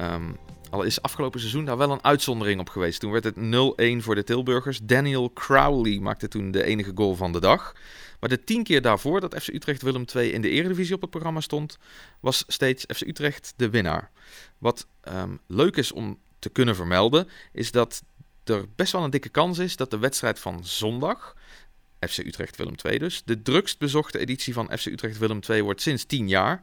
Um, 0.00 0.36
al 0.70 0.82
is 0.82 1.02
afgelopen 1.02 1.40
seizoen 1.40 1.64
daar 1.64 1.76
wel 1.76 1.90
een 1.90 2.04
uitzondering 2.04 2.60
op 2.60 2.68
geweest. 2.68 3.00
Toen 3.00 3.12
werd 3.12 3.24
het 3.24 3.36
0-1 3.36 4.04
voor 4.04 4.14
de 4.14 4.24
Tilburgers. 4.24 4.80
Daniel 4.82 5.32
Crowley 5.32 5.98
maakte 5.98 6.28
toen 6.28 6.50
de 6.50 6.64
enige 6.64 6.92
goal 6.94 7.14
van 7.14 7.32
de 7.32 7.40
dag. 7.40 7.74
Maar 8.20 8.28
de 8.28 8.44
tien 8.44 8.62
keer 8.62 8.82
daarvoor 8.82 9.20
dat 9.20 9.42
FC 9.42 9.48
Utrecht 9.48 9.82
Willem 9.82 10.04
II 10.14 10.32
in 10.32 10.42
de 10.42 10.48
Eredivisie 10.48 10.94
op 10.94 11.00
het 11.00 11.10
programma 11.10 11.40
stond, 11.40 11.78
was 12.20 12.44
steeds 12.46 12.84
FC 12.94 13.00
Utrecht 13.00 13.52
de 13.56 13.70
winnaar. 13.70 14.10
Wat 14.58 14.86
um, 15.08 15.40
leuk 15.46 15.76
is 15.76 15.92
om 15.92 16.18
te 16.38 16.48
kunnen 16.48 16.76
vermelden, 16.76 17.28
is 17.52 17.70
dat 17.70 18.02
er 18.44 18.64
best 18.76 18.92
wel 18.92 19.04
een 19.04 19.10
dikke 19.10 19.28
kans 19.28 19.58
is 19.58 19.76
dat 19.76 19.90
de 19.90 19.98
wedstrijd 19.98 20.38
van 20.38 20.64
zondag, 20.64 21.36
FC 22.08 22.18
Utrecht 22.18 22.56
Willem 22.56 22.74
II 22.84 22.98
dus, 22.98 23.22
de 23.24 23.42
drukst 23.42 23.78
bezochte 23.78 24.18
editie 24.18 24.52
van 24.52 24.70
FC 24.78 24.86
Utrecht 24.86 25.18
Willem 25.18 25.40
II 25.48 25.62
wordt 25.62 25.82
sinds 25.82 26.04
10 26.04 26.28
jaar. 26.28 26.62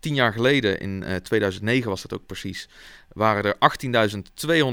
Tien 0.00 0.14
jaar 0.14 0.32
geleden, 0.32 0.80
in 0.80 1.02
uh, 1.02 1.14
2009 1.14 1.88
was 1.90 2.02
dat 2.02 2.12
ook 2.12 2.26
precies, 2.26 2.68
waren 3.18 3.44
er 3.44 3.56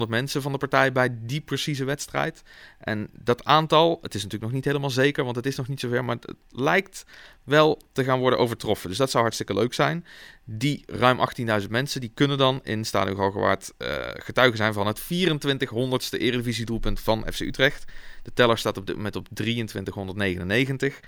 18.200 0.03 0.09
mensen 0.09 0.41
van 0.41 0.51
de 0.51 0.57
partij 0.57 0.91
bij 0.91 1.09
die 1.21 1.41
precieze 1.41 1.83
wedstrijd. 1.83 2.43
En 2.79 3.09
dat 3.11 3.43
aantal, 3.43 3.99
het 4.01 4.15
is 4.15 4.23
natuurlijk 4.23 4.43
nog 4.43 4.51
niet 4.51 4.65
helemaal 4.65 4.89
zeker, 4.89 5.23
want 5.23 5.35
het 5.35 5.45
is 5.45 5.55
nog 5.55 5.67
niet 5.67 5.79
zover, 5.79 6.05
maar 6.05 6.15
het 6.15 6.35
lijkt 6.49 7.05
wel 7.43 7.81
te 7.91 8.03
gaan 8.03 8.19
worden 8.19 8.39
overtroffen. 8.39 8.89
Dus 8.89 8.97
dat 8.97 9.09
zou 9.09 9.23
hartstikke 9.23 9.53
leuk 9.53 9.73
zijn. 9.73 10.05
Die 10.43 10.83
ruim 10.85 11.19
18.000 11.61 11.69
mensen, 11.69 12.01
die 12.01 12.11
kunnen 12.13 12.37
dan 12.37 12.59
in 12.63 12.85
Stadion 12.85 13.17
Galgenwaard 13.17 13.73
uh, 13.77 13.87
getuigen 14.13 14.57
zijn 14.57 14.73
van 14.73 14.87
het 14.87 15.01
2400ste 15.01 16.19
Eredivisie 16.19 16.65
doelpunt 16.65 16.99
van 16.99 17.25
FC 17.33 17.39
Utrecht. 17.39 17.91
De 18.23 18.33
teller 18.33 18.57
staat 18.57 18.77
op 18.77 18.85
dit 18.85 18.95
moment 18.95 19.15
op 19.15 19.27
2399 19.33 20.99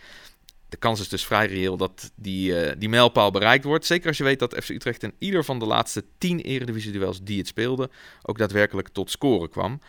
de 0.70 0.78
kans 0.78 1.00
is 1.00 1.10
dus 1.10 1.26
vrij 1.26 1.48
reëel 1.48 1.78
dat 1.78 2.12
die, 2.16 2.52
uh, 2.52 2.72
die 2.78 2.90
mijlpaal 2.90 3.32
bereikt 3.32 3.64
wordt. 3.64 3.86
Zeker 3.86 4.08
als 4.08 4.18
je 4.18 4.24
weet 4.24 4.40
dat 4.40 4.56
FC 4.64 4.70
Utrecht 4.70 5.04
in 5.04 5.14
ieder 5.18 5.44
van 5.44 5.60
de 5.60 5.66
laatste 5.66 6.04
10 6.18 6.40
Eredivisie-duels 6.40 7.22
die 7.24 7.38
het 7.38 7.48
speelde, 7.48 7.90
ook 8.22 8.38
daadwerkelijk 8.38 8.88
tot 8.88 9.12
scoren 9.12 9.50
kwam. 9.50 9.80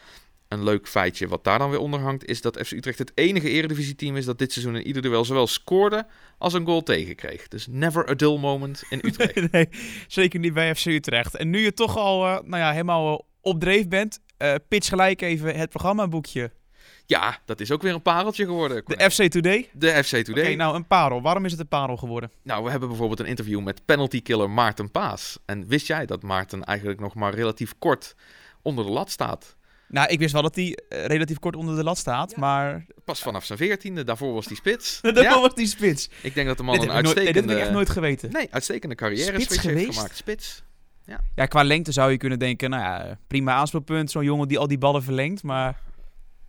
Een 0.49 0.64
leuk 0.64 0.88
feitje 0.88 1.28
wat 1.28 1.44
daar 1.44 1.58
dan 1.58 1.70
weer 1.70 1.78
onder 1.78 2.00
hangt, 2.00 2.25
is 2.25 2.40
dat 2.40 2.58
FC 2.66 2.73
Utrecht 2.73 2.99
het 2.99 3.12
enige 3.14 3.49
Eredivisie-team 3.49 4.16
is 4.16 4.25
dat 4.25 4.38
dit 4.38 4.52
seizoen 4.52 4.76
in 4.76 4.87
ieder 4.87 5.02
duel 5.02 5.25
zowel 5.25 5.47
scoorde 5.47 6.06
als 6.38 6.52
een 6.52 6.64
goal 6.64 6.82
tegenkreeg. 6.82 7.49
Dus 7.49 7.66
never 7.66 8.11
a 8.11 8.14
dull 8.14 8.38
moment 8.38 8.82
in 8.90 9.00
Utrecht. 9.06 9.52
nee, 9.52 9.68
zeker 10.08 10.40
niet 10.40 10.54
bij 10.54 10.75
FC 10.75 10.87
Utrecht. 10.87 11.37
En 11.37 11.50
nu 11.50 11.58
je 11.58 11.73
toch 11.73 11.97
al 11.97 12.25
uh, 12.25 12.32
nou 12.32 12.62
ja, 12.62 12.70
helemaal 12.70 13.12
uh, 13.12 13.18
op 13.40 13.61
dreef 13.61 13.88
bent, 13.88 14.20
pitch 14.68 14.88
gelijk 14.88 15.23
even 15.23 15.54
het 15.54 15.70
programmaboekje. 15.70 16.50
Ja, 17.08 17.38
dat 17.44 17.60
is 17.60 17.70
ook 17.70 17.82
weer 17.82 17.94
een 17.94 18.02
pareltje 18.02 18.44
geworden. 18.44 18.82
De 18.86 19.10
FC 19.10 19.22
Today? 19.22 19.68
De 19.72 20.04
FC 20.04 20.16
Today. 20.16 20.44
Oké, 20.44 20.54
nou 20.54 20.74
een 20.74 20.86
parel. 20.86 21.22
Waarom 21.22 21.44
is 21.44 21.50
het 21.50 21.60
een 21.60 21.68
parel 21.68 21.96
geworden? 21.96 22.30
Nou, 22.42 22.64
we 22.64 22.70
hebben 22.70 22.88
bijvoorbeeld 22.88 23.20
een 23.20 23.26
interview 23.26 23.60
met 23.60 23.84
penalty 23.84 24.22
killer 24.22 24.50
Maarten 24.50 24.90
Paas. 24.90 25.38
En 25.44 25.66
wist 25.66 25.86
jij 25.86 26.06
dat 26.06 26.22
Maarten 26.22 26.64
eigenlijk 26.64 27.00
nog 27.00 27.14
maar 27.14 27.34
relatief 27.34 27.74
kort 27.78 28.14
onder 28.62 28.84
de 28.84 28.90
lat 28.90 29.10
staat? 29.10 29.56
Nou, 29.88 30.08
ik 30.08 30.18
wist 30.18 30.32
wel 30.32 30.42
dat 30.42 30.54
hij 30.54 30.64
uh, 30.64 31.04
relatief 31.04 31.38
kort 31.38 31.56
onder 31.56 31.76
de 31.76 31.82
lat 31.82 31.98
staat, 31.98 32.30
ja. 32.30 32.38
maar... 32.38 32.86
Pas 33.04 33.22
vanaf 33.22 33.44
zijn 33.44 33.58
veertiende, 33.58 34.04
daarvoor 34.04 34.32
was 34.32 34.46
hij 34.46 34.56
spits. 34.56 34.98
daarvoor 35.02 35.22
ja. 35.22 35.40
was 35.40 35.52
hij 35.54 35.66
spits. 35.66 36.08
Ik 36.22 36.34
denk 36.34 36.46
dat 36.46 36.56
de 36.56 36.62
man 36.62 36.74
dit 36.74 36.84
een 36.84 36.90
uitstekende... 36.90 37.32
Nooit, 37.32 37.34
nee, 37.34 37.42
dit 37.42 37.50
heb 37.50 37.58
ik 37.58 37.64
echt 37.64 37.74
nooit 37.74 37.90
geweten. 37.90 38.32
Nee, 38.32 38.48
uitstekende 38.50 38.94
carrière 38.94 39.40
spits 39.40 39.58
geweest. 39.58 39.84
heeft 39.84 39.96
gemaakt. 39.96 40.16
Spits. 40.16 40.62
Ja. 41.04 41.20
ja, 41.34 41.46
qua 41.46 41.62
lengte 41.62 41.92
zou 41.92 42.10
je 42.10 42.16
kunnen 42.16 42.38
denken, 42.38 42.70
nou 42.70 42.82
ja, 42.82 43.18
prima 43.26 43.52
aanspeelpunt. 43.52 44.10
Zo'n 44.10 44.24
jongen 44.24 44.48
die 44.48 44.58
al 44.58 44.66
die 44.66 44.78
ballen 44.78 45.02
verlengt, 45.02 45.42
maar... 45.42 45.80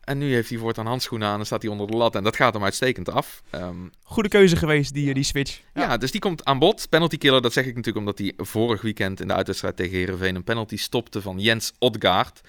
En 0.09 0.17
nu 0.17 0.33
heeft 0.33 0.49
hij 0.49 0.57
voortaan 0.57 0.85
handschoenen 0.85 1.27
aan 1.27 1.39
en 1.39 1.45
staat 1.45 1.61
hij 1.61 1.71
onder 1.71 1.87
de 1.87 1.97
lat. 1.97 2.15
En 2.15 2.23
dat 2.23 2.35
gaat 2.35 2.53
hem 2.53 2.63
uitstekend 2.63 3.09
af. 3.09 3.41
Um, 3.55 3.91
Goede 4.03 4.29
keuze 4.29 4.55
geweest, 4.55 4.93
die, 4.93 5.13
die 5.13 5.23
switch. 5.23 5.61
Ja. 5.73 5.81
ja. 5.81 5.97
dus 5.97 6.11
die 6.11 6.21
komt 6.21 6.45
aan 6.45 6.59
bod. 6.59 6.89
Penalty 6.89 7.17
killer, 7.17 7.41
dat 7.41 7.53
zeg 7.53 7.65
ik 7.65 7.75
natuurlijk 7.75 7.97
omdat 7.97 8.17
hij 8.17 8.33
vorig 8.37 8.81
weekend 8.81 9.19
in 9.19 9.27
de 9.27 9.33
uitwedstrijd 9.33 9.75
tegen 9.75 9.97
Heerenveen 9.97 10.35
een 10.35 10.43
penalty 10.43 10.77
stopte 10.77 11.21
van 11.21 11.39
Jens 11.39 11.73
Odgaard. 11.79 12.41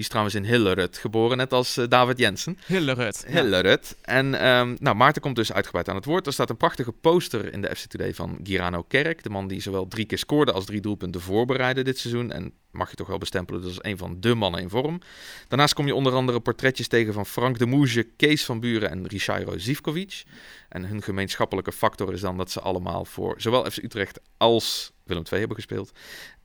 Die 0.00 0.08
is 0.08 0.14
trouwens 0.14 0.40
in 0.40 0.52
Hillerud 0.52 0.98
geboren, 0.98 1.36
net 1.36 1.52
als 1.52 1.78
uh, 1.78 1.88
David 1.88 2.18
Jensen. 2.18 2.58
Hillerud. 2.66 3.24
Hillerud. 3.26 3.96
Ja. 4.02 4.12
En 4.12 4.46
um, 4.48 4.76
nou, 4.80 4.96
Maarten 4.96 5.22
komt 5.22 5.36
dus 5.36 5.52
uitgebreid 5.52 5.88
aan 5.88 5.94
het 5.94 6.04
woord. 6.04 6.26
Er 6.26 6.32
staat 6.32 6.50
een 6.50 6.56
prachtige 6.56 6.92
poster 6.92 7.52
in 7.52 7.62
de 7.62 7.76
FC 7.76 7.84
Today 7.86 8.14
van 8.14 8.38
Girano 8.42 8.82
Kerk. 8.82 9.22
De 9.22 9.30
man 9.30 9.48
die 9.48 9.60
zowel 9.60 9.88
drie 9.88 10.04
keer 10.04 10.18
scoorde 10.18 10.52
als 10.52 10.64
drie 10.64 10.80
doelpunten 10.80 11.20
voorbereidde 11.20 11.82
dit 11.82 11.98
seizoen. 11.98 12.32
En 12.32 12.52
mag 12.70 12.90
je 12.90 12.96
toch 12.96 13.06
wel 13.06 13.18
bestempelen, 13.18 13.62
dat 13.62 13.70
is 13.70 13.78
een 13.80 13.98
van 13.98 14.16
de 14.20 14.34
mannen 14.34 14.60
in 14.60 14.68
vorm. 14.68 15.00
Daarnaast 15.48 15.74
kom 15.74 15.86
je 15.86 15.94
onder 15.94 16.12
andere 16.12 16.40
portretjes 16.40 16.88
tegen 16.88 17.12
van 17.12 17.26
Frank 17.26 17.58
de 17.58 17.66
Moege, 17.66 18.02
Kees 18.02 18.44
van 18.44 18.60
Buren 18.60 18.90
en 18.90 19.06
Richairo 19.06 19.58
Zivkovic. 19.58 20.22
En 20.68 20.84
hun 20.84 21.02
gemeenschappelijke 21.02 21.72
factor 21.72 22.12
is 22.12 22.20
dan 22.20 22.36
dat 22.36 22.50
ze 22.50 22.60
allemaal 22.60 23.04
voor 23.04 23.34
zowel 23.36 23.70
FC 23.70 23.76
Utrecht 23.76 24.20
als 24.36 24.92
Willem 25.04 25.24
II 25.30 25.38
hebben 25.38 25.56
gespeeld. 25.56 25.92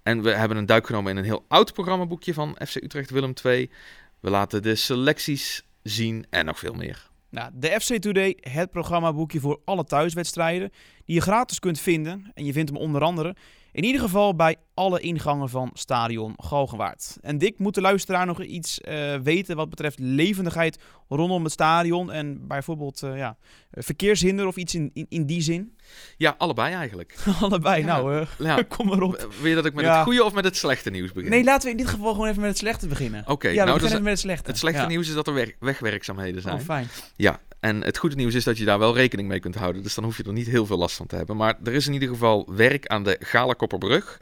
En 0.05 0.21
we 0.21 0.31
hebben 0.31 0.57
een 0.57 0.65
duik 0.65 0.85
genomen 0.85 1.11
in 1.11 1.17
een 1.17 1.23
heel 1.23 1.45
oud 1.47 1.73
programmaboekje 1.73 2.33
van 2.33 2.57
FC 2.67 2.75
Utrecht 2.75 3.09
Willem 3.09 3.33
II. 3.43 3.71
We 4.19 4.29
laten 4.29 4.61
de 4.61 4.75
selecties 4.75 5.65
zien 5.83 6.25
en 6.29 6.45
nog 6.45 6.59
veel 6.59 6.73
meer. 6.73 7.09
Nou, 7.29 7.51
de 7.53 7.79
FC 7.81 7.93
Today, 7.93 8.37
het 8.39 8.71
programmaboekje 8.71 9.39
voor 9.39 9.61
alle 9.65 9.83
thuiswedstrijden, 9.83 10.71
die 11.05 11.15
je 11.15 11.21
gratis 11.21 11.59
kunt 11.59 11.79
vinden. 11.79 12.31
En 12.33 12.45
je 12.45 12.53
vindt 12.53 12.69
hem 12.69 12.79
onder 12.79 13.01
andere 13.01 13.35
in 13.75 13.83
ieder 13.83 14.01
geval 14.01 14.35
bij 14.35 14.55
alle 14.73 14.99
ingangen 14.99 15.49
van 15.49 15.69
Stadion 15.73 16.33
Galgenwaard. 16.37 17.17
En 17.21 17.37
Dick, 17.37 17.59
moet 17.59 17.75
de 17.75 17.81
luisteraar 17.81 18.25
nog 18.25 18.43
iets 18.43 18.79
uh, 18.79 19.15
weten 19.15 19.55
wat 19.55 19.69
betreft 19.69 19.99
levendigheid 19.99 20.79
rondom 21.09 21.43
het 21.43 21.51
stadion 21.51 22.11
en 22.11 22.47
bijvoorbeeld 22.47 23.01
uh, 23.03 23.17
ja, 23.17 23.37
verkeershinder 23.71 24.47
of 24.47 24.55
iets 24.55 24.75
in, 24.75 24.91
in, 24.93 25.05
in, 25.09 25.25
die 25.25 25.41
zin? 25.41 25.77
Ja, 26.17 26.35
allebei 26.37 26.73
eigenlijk. 26.73 27.15
allebei, 27.41 27.79
ja. 27.79 27.85
nou, 27.85 28.15
uh, 28.15 28.27
ja. 28.37 28.63
kom 28.77 28.87
maar 28.87 29.01
op. 29.01 29.27
Wil 29.41 29.49
je 29.49 29.55
dat 29.55 29.65
ik 29.65 29.73
met 29.73 29.85
ja. 29.85 29.95
het 29.95 30.03
goede 30.03 30.23
of 30.23 30.33
met 30.33 30.43
het 30.43 30.57
slechte 30.57 30.89
nieuws 30.89 31.11
begin? 31.11 31.29
Nee, 31.29 31.43
laten 31.43 31.65
we 31.65 31.71
in 31.71 31.77
dit 31.77 31.87
geval 31.87 32.11
gewoon 32.11 32.27
even 32.27 32.41
met 32.41 32.49
het 32.49 32.59
slechte 32.59 32.87
beginnen. 32.87 33.21
Oké, 33.21 33.31
okay, 33.31 33.53
ja, 33.53 33.59
we 33.59 33.65
nou, 33.65 33.79
beginnen 33.79 34.03
dus, 34.03 34.09
met 34.09 34.13
het 34.13 34.23
slechte. 34.23 34.49
Het 34.49 34.59
slechte 34.59 34.85
nieuws 34.87 35.07
is 35.07 35.13
dat 35.13 35.27
er 35.27 35.33
weg, 35.33 35.51
wegwerkzaamheden 35.59 36.41
zijn. 36.41 36.55
Oh, 36.55 36.61
fijn. 36.61 36.87
Ja, 37.15 37.39
en 37.65 37.83
het 37.83 37.97
goede 37.97 38.15
nieuws 38.15 38.33
is 38.33 38.43
dat 38.43 38.57
je 38.57 38.65
daar 38.65 38.79
wel 38.79 38.95
rekening 38.95 39.27
mee 39.27 39.39
kunt 39.39 39.55
houden. 39.55 39.83
Dus 39.83 39.95
dan 39.95 40.03
hoef 40.03 40.17
je 40.17 40.23
er 40.23 40.33
niet 40.33 40.47
heel 40.47 40.65
veel 40.65 40.77
last 40.77 40.95
van 40.95 41.07
te 41.07 41.15
hebben. 41.15 41.37
Maar 41.37 41.57
er 41.63 41.73
is 41.73 41.87
in 41.87 41.93
ieder 41.93 42.09
geval 42.09 42.53
werk 42.55 42.87
aan 42.87 43.03
de 43.03 43.17
Galakopperbrug. 43.19 44.21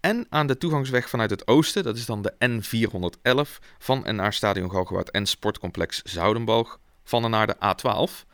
En 0.00 0.26
aan 0.28 0.46
de 0.46 0.58
toegangsweg 0.58 1.08
vanuit 1.08 1.30
het 1.30 1.46
oosten, 1.46 1.82
dat 1.82 1.96
is 1.96 2.06
dan 2.06 2.22
de 2.22 2.34
N411, 2.38 3.64
van 3.78 4.06
en 4.06 4.16
naar 4.16 4.32
Stadion 4.32 4.70
Galgenwaard 4.70 5.10
en 5.10 5.26
Sportcomplex 5.26 6.02
Zoudenbalg, 6.02 6.80
van 7.04 7.24
en 7.24 7.30
naar 7.30 7.46
de 7.46 7.56
A12. 7.56 8.26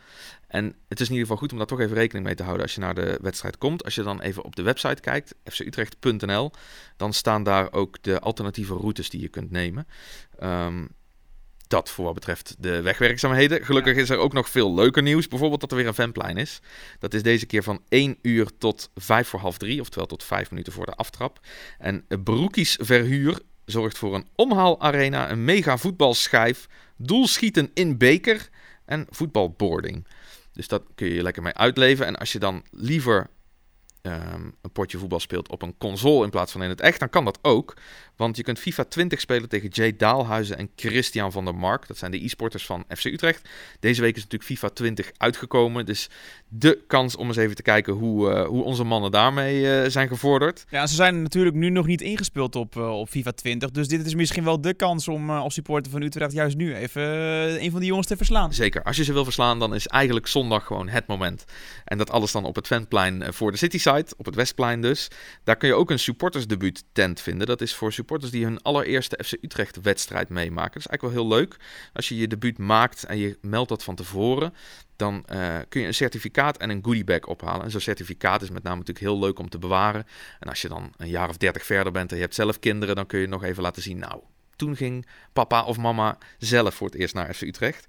En 0.46 0.74
het 0.88 1.00
is 1.00 1.06
in 1.06 1.12
ieder 1.12 1.26
geval 1.26 1.36
goed 1.36 1.52
om 1.52 1.58
daar 1.58 1.66
toch 1.66 1.80
even 1.80 1.96
rekening 1.96 2.24
mee 2.24 2.34
te 2.34 2.42
houden 2.42 2.64
als 2.64 2.74
je 2.74 2.80
naar 2.80 2.94
de 2.94 3.18
wedstrijd 3.22 3.58
komt. 3.58 3.84
Als 3.84 3.94
je 3.94 4.02
dan 4.02 4.20
even 4.20 4.44
op 4.44 4.56
de 4.56 4.62
website 4.62 5.00
kijkt, 5.00 5.34
fcutrecht.nl, 5.44 6.50
dan 6.96 7.12
staan 7.12 7.42
daar 7.42 7.72
ook 7.72 8.02
de 8.02 8.20
alternatieve 8.20 8.74
routes 8.74 9.10
die 9.10 9.20
je 9.20 9.28
kunt 9.28 9.50
nemen. 9.50 9.86
Um, 10.42 10.88
dat 11.70 11.90
voor 11.90 12.04
wat 12.04 12.14
betreft 12.14 12.56
de 12.58 12.82
wegwerkzaamheden. 12.82 13.64
Gelukkig 13.64 13.94
ja. 13.94 14.00
is 14.00 14.10
er 14.10 14.16
ook 14.16 14.32
nog 14.32 14.48
veel 14.48 14.74
leuker 14.74 15.02
nieuws. 15.02 15.28
Bijvoorbeeld 15.28 15.60
dat 15.60 15.70
er 15.70 15.76
weer 15.76 15.86
een 15.86 15.94
ventplein 15.94 16.36
is. 16.36 16.60
Dat 16.98 17.14
is 17.14 17.22
deze 17.22 17.46
keer 17.46 17.62
van 17.62 17.82
1 17.88 18.18
uur 18.22 18.50
tot 18.58 18.90
5 18.94 19.28
voor 19.28 19.40
half 19.40 19.58
3, 19.58 19.80
oftewel 19.80 20.06
tot 20.06 20.24
5 20.24 20.50
minuten 20.50 20.72
voor 20.72 20.86
de 20.86 20.94
aftrap. 20.94 21.40
En 21.78 22.04
Broekies 22.24 22.76
Verhuur 22.80 23.38
zorgt 23.64 23.98
voor 23.98 24.14
een 24.14 24.26
omhaalarena, 24.34 25.30
een 25.30 25.44
mega 25.44 25.76
voetbalschijf, 25.76 26.66
doelschieten 26.96 27.70
in 27.74 27.98
beker 27.98 28.48
en 28.84 29.06
voetbalboarding. 29.10 30.06
Dus 30.52 30.68
dat 30.68 30.82
kun 30.94 31.08
je 31.08 31.22
lekker 31.22 31.42
mee 31.42 31.54
uitleven. 31.54 32.06
En 32.06 32.16
als 32.16 32.32
je 32.32 32.38
dan 32.38 32.62
liever 32.70 33.30
um, 34.02 34.54
een 34.60 34.72
potje 34.72 34.98
voetbal 34.98 35.20
speelt 35.20 35.48
op 35.48 35.62
een 35.62 35.78
console 35.78 36.24
in 36.24 36.30
plaats 36.30 36.52
van 36.52 36.62
in 36.62 36.68
het 36.68 36.80
echt, 36.80 36.98
dan 36.98 37.10
kan 37.10 37.24
dat 37.24 37.38
ook. 37.42 37.76
Want 38.20 38.36
je 38.36 38.42
kunt 38.42 38.58
FIFA 38.58 38.84
20 38.84 39.20
spelen 39.20 39.48
tegen 39.48 39.68
Jay 39.68 39.96
Daalhuizen 39.96 40.58
en 40.58 40.70
Christian 40.76 41.32
van 41.32 41.44
der 41.44 41.54
Mark. 41.54 41.86
Dat 41.86 41.98
zijn 41.98 42.10
de 42.10 42.24
e-sporters 42.24 42.66
van 42.66 42.84
FC 42.88 43.04
Utrecht. 43.04 43.48
Deze 43.80 44.00
week 44.00 44.16
is 44.16 44.22
natuurlijk 44.22 44.50
FIFA 44.50 44.68
20 44.68 45.10
uitgekomen. 45.16 45.86
Dus 45.86 46.08
de 46.48 46.84
kans 46.86 47.16
om 47.16 47.26
eens 47.26 47.36
even 47.36 47.56
te 47.56 47.62
kijken 47.62 47.92
hoe, 47.92 48.30
uh, 48.30 48.46
hoe 48.46 48.62
onze 48.62 48.84
mannen 48.84 49.10
daarmee 49.10 49.82
uh, 49.82 49.88
zijn 49.88 50.08
gevorderd. 50.08 50.64
Ja, 50.70 50.86
ze 50.86 50.94
zijn 50.94 51.22
natuurlijk 51.22 51.56
nu 51.56 51.70
nog 51.70 51.86
niet 51.86 52.00
ingespeeld 52.00 52.56
op, 52.56 52.76
uh, 52.76 52.98
op 52.98 53.08
FIFA 53.08 53.30
20. 53.30 53.70
Dus 53.70 53.88
dit 53.88 54.06
is 54.06 54.14
misschien 54.14 54.44
wel 54.44 54.60
de 54.60 54.74
kans 54.74 55.08
om 55.08 55.30
als 55.30 55.54
supporter 55.54 55.92
van 55.92 56.02
Utrecht 56.02 56.32
juist 56.32 56.56
nu 56.56 56.74
even 56.74 57.02
een 57.62 57.70
van 57.70 57.80
die 57.80 57.88
jongens 57.88 58.06
te 58.06 58.16
verslaan. 58.16 58.54
Zeker. 58.54 58.82
Als 58.82 58.96
je 58.96 59.04
ze 59.04 59.12
wil 59.12 59.24
verslaan, 59.24 59.58
dan 59.58 59.74
is 59.74 59.86
eigenlijk 59.86 60.26
zondag 60.26 60.66
gewoon 60.66 60.88
het 60.88 61.06
moment. 61.06 61.44
En 61.84 61.98
dat 61.98 62.10
alles 62.10 62.32
dan 62.32 62.44
op 62.44 62.54
het 62.54 62.66
Ventplein 62.66 63.32
voor 63.32 63.50
de 63.50 63.56
City 63.56 63.78
website, 63.84 64.14
op 64.16 64.26
het 64.26 64.34
Westplein 64.34 64.80
dus. 64.80 65.08
Daar 65.44 65.56
kun 65.56 65.68
je 65.68 65.74
ook 65.74 65.90
een 65.90 65.98
supportersdebuut 65.98 66.84
tent 66.92 67.20
vinden. 67.20 67.46
Dat 67.46 67.60
is 67.60 67.74
voor 67.74 67.92
supporters 67.92 68.08
die 68.18 68.44
hun 68.44 68.62
allereerste 68.62 69.18
FC 69.24 69.32
Utrecht 69.32 69.80
wedstrijd 69.80 70.28
meemaken. 70.28 70.72
Dat 70.72 70.82
is 70.82 70.86
eigenlijk 70.86 71.14
wel 71.14 71.24
heel 71.24 71.38
leuk. 71.38 71.56
Als 71.92 72.08
je 72.08 72.16
je 72.16 72.28
debuut 72.28 72.58
maakt 72.58 73.04
en 73.04 73.18
je 73.18 73.38
meldt 73.40 73.68
dat 73.68 73.84
van 73.84 73.94
tevoren, 73.94 74.54
dan 74.96 75.24
uh, 75.32 75.56
kun 75.68 75.80
je 75.80 75.86
een 75.86 75.94
certificaat 75.94 76.56
en 76.56 76.70
een 76.70 76.84
goodiebag 76.84 77.24
ophalen. 77.24 77.64
En 77.64 77.70
zo'n 77.70 77.80
certificaat 77.80 78.42
is 78.42 78.50
met 78.50 78.62
name 78.62 78.76
natuurlijk 78.76 79.06
heel 79.06 79.18
leuk 79.18 79.38
om 79.38 79.48
te 79.48 79.58
bewaren. 79.58 80.06
En 80.40 80.48
als 80.48 80.62
je 80.62 80.68
dan 80.68 80.92
een 80.96 81.08
jaar 81.08 81.28
of 81.28 81.36
dertig 81.36 81.66
verder 81.66 81.92
bent 81.92 82.10
en 82.10 82.16
je 82.16 82.22
hebt 82.22 82.34
zelf 82.34 82.58
kinderen, 82.58 82.96
dan 82.96 83.06
kun 83.06 83.20
je 83.20 83.26
nog 83.26 83.44
even 83.44 83.62
laten 83.62 83.82
zien, 83.82 83.98
nou, 83.98 84.20
toen 84.56 84.76
ging 84.76 85.06
papa 85.32 85.64
of 85.64 85.76
mama 85.76 86.18
zelf 86.38 86.74
voor 86.74 86.86
het 86.86 86.96
eerst 86.96 87.14
naar 87.14 87.34
FC 87.34 87.42
Utrecht. 87.42 87.86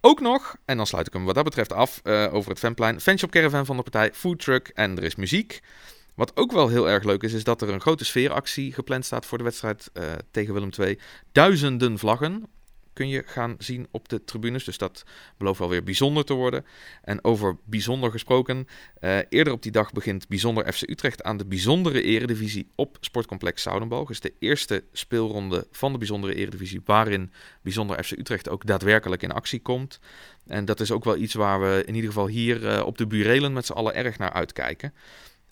Ook 0.00 0.20
nog, 0.20 0.56
en 0.64 0.76
dan 0.76 0.86
sluit 0.86 1.06
ik 1.06 1.12
hem 1.12 1.24
wat 1.24 1.34
dat 1.34 1.44
betreft 1.44 1.72
af 1.72 2.00
uh, 2.04 2.34
over 2.34 2.50
het 2.50 2.58
fanplein, 2.58 3.00
fanshop 3.00 3.30
caravan 3.30 3.66
van 3.66 3.76
de 3.76 3.82
partij, 3.82 4.10
foodtruck 4.12 4.68
en 4.68 4.96
er 4.96 5.02
is 5.02 5.14
muziek. 5.14 5.60
Wat 6.20 6.36
ook 6.36 6.52
wel 6.52 6.68
heel 6.68 6.88
erg 6.88 7.04
leuk 7.04 7.22
is, 7.22 7.32
is 7.32 7.44
dat 7.44 7.62
er 7.62 7.68
een 7.68 7.80
grote 7.80 8.04
sfeeractie 8.04 8.72
gepland 8.72 9.04
staat 9.04 9.26
voor 9.26 9.38
de 9.38 9.44
wedstrijd 9.44 9.90
uh, 9.94 10.12
tegen 10.30 10.54
Willem 10.54 10.70
II. 10.78 10.98
Duizenden 11.32 11.98
vlaggen 11.98 12.46
kun 12.92 13.08
je 13.08 13.22
gaan 13.26 13.54
zien 13.58 13.86
op 13.90 14.08
de 14.08 14.24
tribunes. 14.24 14.64
Dus 14.64 14.78
dat 14.78 15.04
belooft 15.38 15.58
wel 15.58 15.68
weer 15.68 15.82
bijzonder 15.82 16.24
te 16.24 16.34
worden. 16.34 16.64
En 17.02 17.24
over 17.24 17.56
bijzonder 17.64 18.10
gesproken, 18.10 18.66
uh, 19.00 19.18
eerder 19.28 19.52
op 19.52 19.62
die 19.62 19.72
dag 19.72 19.92
begint 19.92 20.28
Bijzonder 20.28 20.72
FC 20.72 20.82
Utrecht 20.82 21.22
aan 21.22 21.36
de 21.36 21.46
bijzondere 21.46 22.02
eredivisie 22.02 22.68
op 22.74 22.96
Sportcomplex 23.00 23.62
Zoudenbalg. 23.62 24.08
Dus 24.08 24.20
de 24.20 24.34
eerste 24.38 24.84
speelronde 24.92 25.66
van 25.70 25.92
de 25.92 25.98
bijzondere 25.98 26.34
eredivisie 26.34 26.80
waarin 26.84 27.32
Bijzonder 27.62 28.04
FC 28.04 28.10
Utrecht 28.10 28.48
ook 28.48 28.66
daadwerkelijk 28.66 29.22
in 29.22 29.32
actie 29.32 29.60
komt. 29.60 30.00
En 30.46 30.64
dat 30.64 30.80
is 30.80 30.90
ook 30.90 31.04
wel 31.04 31.16
iets 31.16 31.34
waar 31.34 31.60
we 31.60 31.82
in 31.86 31.94
ieder 31.94 32.10
geval 32.10 32.26
hier 32.26 32.62
uh, 32.62 32.86
op 32.86 32.98
de 32.98 33.06
burelen 33.06 33.52
met 33.52 33.66
z'n 33.66 33.72
allen 33.72 33.94
erg 33.94 34.18
naar 34.18 34.32
uitkijken. 34.32 34.92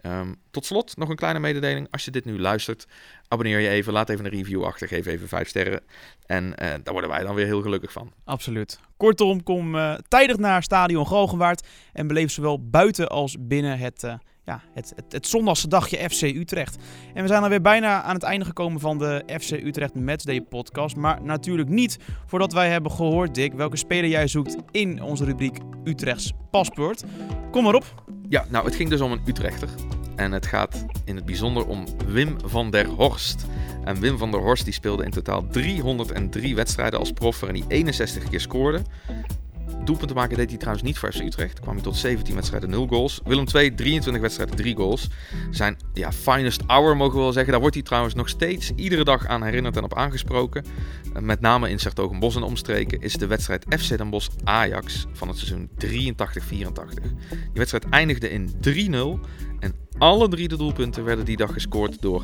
Um, 0.03 0.37
tot 0.51 0.67
slot 0.67 0.97
nog 0.97 1.09
een 1.09 1.17
kleine 1.17 1.39
mededeling. 1.39 1.87
Als 1.91 2.05
je 2.05 2.11
dit 2.11 2.25
nu 2.25 2.41
luistert, 2.41 2.87
abonneer 3.29 3.59
je 3.59 3.69
even, 3.69 3.93
laat 3.93 4.09
even 4.09 4.25
een 4.25 4.31
review 4.31 4.65
achter, 4.65 4.89
geef 4.89 5.07
even 5.07 5.29
5 5.29 5.49
sterren. 5.49 5.81
En 6.27 6.45
uh, 6.45 6.55
daar 6.57 6.93
worden 6.93 7.11
wij 7.11 7.23
dan 7.23 7.35
weer 7.35 7.47
heel 7.47 7.63
gelukkig 7.63 7.93
van. 7.93 8.13
Absoluut. 8.25 8.81
Kortom, 8.97 9.43
kom 9.43 9.75
uh, 9.75 9.95
tijdig 10.09 10.37
naar 10.37 10.63
Stadion 10.63 11.07
Galgenwaard 11.07 11.67
en 11.93 12.07
beleef 12.07 12.31
zowel 12.31 12.69
buiten 12.69 13.09
als 13.09 13.37
binnen 13.41 13.79
het, 13.79 14.03
uh, 14.03 14.15
ja, 14.45 14.63
het, 14.75 14.93
het, 14.97 15.13
het 15.13 15.27
zondagse 15.27 15.69
dagje 15.69 16.11
FC 16.11 16.23
Utrecht. 16.23 16.77
En 17.15 17.23
we 17.23 17.29
zijn 17.29 17.43
alweer 17.43 17.61
bijna 17.61 18.03
aan 18.03 18.15
het 18.15 18.23
einde 18.23 18.45
gekomen 18.45 18.81
van 18.81 18.99
de 18.99 19.23
FC 19.41 19.51
Utrecht 19.51 19.95
Matchday 19.95 20.41
podcast. 20.41 20.97
Maar 20.97 21.23
natuurlijk 21.23 21.69
niet 21.69 21.99
voordat 22.27 22.53
wij 22.53 22.71
hebben 22.71 22.93
gehoord, 22.93 23.35
Dick, 23.35 23.53
welke 23.53 23.77
speler 23.77 24.11
jij 24.11 24.27
zoekt 24.27 24.57
in 24.71 25.03
onze 25.03 25.25
rubriek 25.25 25.59
Utrechts 25.85 26.33
Paspoort. 26.51 27.05
Kom 27.51 27.65
maar 27.65 27.75
op. 27.75 28.18
Ja, 28.29 28.47
nou, 28.49 28.65
het 28.65 28.75
ging 28.75 28.91
dus 28.91 29.01
om 29.01 29.13
een 29.13 29.23
Utrechter. 29.27 29.69
En 30.17 30.33
het 30.33 30.47
gaat 30.47 30.85
in 31.05 31.17
het 31.17 31.25
bijzonder 31.25 31.67
om 31.67 31.87
Wim 32.07 32.37
van 32.45 32.71
der 32.71 32.87
Horst. 32.87 33.47
En 33.85 34.01
Wim 34.01 34.19
van 34.19 34.31
der 34.31 34.41
Horst 34.41 34.65
die 34.65 34.73
speelde 34.73 35.05
in 35.05 35.11
totaal 35.11 35.47
303 35.51 36.55
wedstrijden 36.55 36.99
als 36.99 37.13
prof 37.13 37.41
waarin 37.41 37.63
hij 37.63 37.77
61 37.77 38.29
keer 38.29 38.41
scoorde. 38.41 38.83
Doelpunten 39.89 40.17
maken 40.17 40.37
deed 40.37 40.49
hij 40.49 40.59
trouwens 40.59 40.85
niet 40.85 40.99
voor 40.99 41.15
Utrecht. 41.25 41.61
Kwam 41.61 41.75
hij 41.75 41.83
tot 41.83 41.97
17 41.97 42.35
wedstrijden, 42.35 42.71
0 42.71 42.87
goals. 42.87 43.21
Willem 43.25 43.47
II, 43.55 43.75
23 43.75 44.23
wedstrijden, 44.23 44.57
3 44.57 44.77
goals. 44.77 45.09
Zijn 45.51 45.77
ja, 45.95 46.13
finest 46.13 46.63
hour 46.67 46.97
mogen 46.97 47.15
we 47.15 47.21
wel 47.23 47.33
zeggen. 47.33 47.51
Daar 47.51 47.61
wordt 47.61 47.75
hij 47.75 47.85
trouwens 47.85 48.15
nog 48.15 48.29
steeds 48.29 48.73
iedere 48.77 49.05
dag 49.05 49.27
aan 49.27 49.43
herinnerd 49.43 49.77
en 49.77 49.85
op 49.85 49.95
aangesproken. 49.95 50.65
Met 51.21 51.41
name 51.41 51.71
in 51.71 51.79
Sertogenbos 51.79 52.37
en 52.37 52.43
omstreken 52.43 53.01
is 53.01 53.13
de 53.13 53.27
wedstrijd 53.27 53.65
FC 53.79 53.97
Den 53.97 54.11
Bosch 54.11 54.29
Ajax 54.45 55.07
van 55.13 55.29
het 55.29 55.37
seizoen 55.37 55.71
83-84. 55.85 55.85
Die 57.31 57.49
wedstrijd 57.53 57.89
eindigde 57.89 58.31
in 58.31 58.51
3-0 59.21 59.27
en 59.61 59.75
alle 59.99 60.29
drie 60.29 60.49
de 60.49 60.57
doelpunten 60.57 61.05
werden 61.05 61.25
die 61.25 61.37
dag 61.37 61.53
gescoord 61.53 62.03
door 62.03 62.23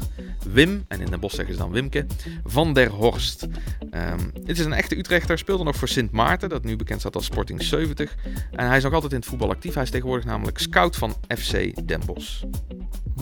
Wim, 0.48 0.84
en 0.88 1.00
in 1.00 1.10
Den 1.10 1.20
Bosch 1.20 1.34
zeggen 1.34 1.54
ze 1.54 1.60
dan 1.60 1.70
Wimke, 1.70 2.06
van 2.44 2.72
der 2.72 2.90
Horst. 2.90 3.46
Um, 3.90 4.32
dit 4.44 4.58
is 4.58 4.64
een 4.64 4.72
echte 4.72 4.98
Utrechter, 4.98 5.38
speelde 5.38 5.64
nog 5.64 5.76
voor 5.76 5.88
Sint 5.88 6.10
Maarten, 6.10 6.48
dat 6.48 6.64
nu 6.64 6.76
bekend 6.76 7.00
staat 7.00 7.14
als 7.14 7.24
Sporting 7.24 7.62
70. 7.62 8.14
En 8.50 8.66
hij 8.66 8.76
is 8.76 8.82
nog 8.82 8.92
altijd 8.92 9.12
in 9.12 9.18
het 9.18 9.26
voetbal 9.26 9.50
actief. 9.50 9.74
Hij 9.74 9.82
is 9.82 9.90
tegenwoordig 9.90 10.24
namelijk 10.24 10.58
scout 10.58 10.96
van 10.96 11.14
FC 11.36 11.86
Den 11.86 12.00
Bosch. 12.06 12.42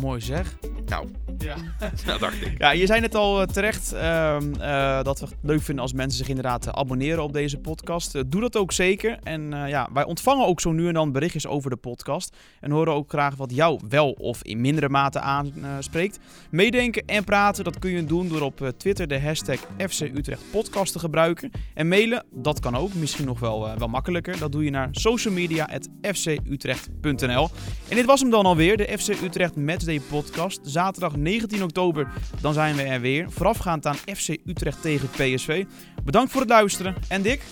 Mooi 0.00 0.20
zeg. 0.20 0.56
Nou, 0.86 1.08
ja. 1.38 1.56
dat 2.06 2.20
dacht 2.20 2.42
ik. 2.46 2.58
Ja, 2.58 2.70
je 2.70 2.86
zei 2.86 3.00
net 3.00 3.14
al 3.14 3.40
uh, 3.40 3.46
terecht 3.46 3.92
uh, 3.94 4.36
uh, 4.58 5.02
dat 5.02 5.20
we 5.20 5.26
het 5.26 5.34
leuk 5.42 5.62
vinden 5.62 5.82
als 5.82 5.92
mensen 5.92 6.18
zich 6.18 6.28
inderdaad 6.28 6.72
abonneren 6.72 7.22
op 7.22 7.32
deze 7.32 7.58
podcast. 7.58 8.30
doe 8.30 8.40
dat 8.40 8.56
ook 8.56 8.72
zeker. 8.72 9.18
En 9.22 9.50
ja, 9.50 9.88
wij 9.92 10.04
ontvangen 10.04 10.46
ook 10.46 10.60
zo 10.60 10.72
nu 10.72 10.88
en 10.88 10.94
dan 10.94 11.12
berichtjes 11.12 11.46
over 11.46 11.70
de 11.70 11.76
podcast. 11.76 12.36
En 12.60 12.70
horen 12.70 12.92
ook 12.92 13.08
graag 13.08 13.36
wat 13.36 13.54
jou 13.54 13.80
wel 13.88 14.01
of 14.10 14.42
in 14.42 14.60
mindere 14.60 14.88
mate 14.88 15.20
aanspreekt. 15.20 16.18
Meedenken 16.50 17.02
en 17.06 17.24
praten, 17.24 17.64
dat 17.64 17.78
kun 17.78 17.90
je 17.90 18.04
doen 18.04 18.28
door 18.28 18.40
op 18.40 18.72
Twitter 18.76 19.08
de 19.08 19.20
hashtag 19.20 19.58
FC 19.88 20.00
Utrecht 20.00 20.42
podcast 20.50 20.92
te 20.92 20.98
gebruiken. 20.98 21.50
En 21.74 21.88
mailen, 21.88 22.24
dat 22.30 22.60
kan 22.60 22.76
ook. 22.76 22.94
Misschien 22.94 23.26
nog 23.26 23.40
wel, 23.40 23.78
wel 23.78 23.88
makkelijker. 23.88 24.38
Dat 24.38 24.52
doe 24.52 24.64
je 24.64 24.70
naar 24.70 24.88
socialmedia.fcutrecht.nl 24.90 27.50
En 27.88 27.96
dit 27.96 28.04
was 28.04 28.20
hem 28.20 28.30
dan 28.30 28.46
alweer, 28.46 28.76
de 28.76 28.96
FC 28.98 29.08
Utrecht 29.22 29.56
Matchday 29.56 30.00
podcast. 30.00 30.60
Zaterdag 30.62 31.16
19 31.16 31.62
oktober, 31.62 32.08
dan 32.40 32.52
zijn 32.52 32.76
we 32.76 32.82
er 32.82 33.00
weer. 33.00 33.30
Voorafgaand 33.30 33.86
aan 33.86 33.96
FC 33.96 34.28
Utrecht 34.44 34.82
tegen 34.82 35.08
PSV. 35.08 35.64
Bedankt 36.04 36.32
voor 36.32 36.40
het 36.40 36.50
luisteren 36.50 36.94
en 37.08 37.22
Dick. 37.22 37.42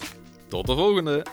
Tot 0.49 0.67
de 0.67 0.75
volgende. 0.75 1.27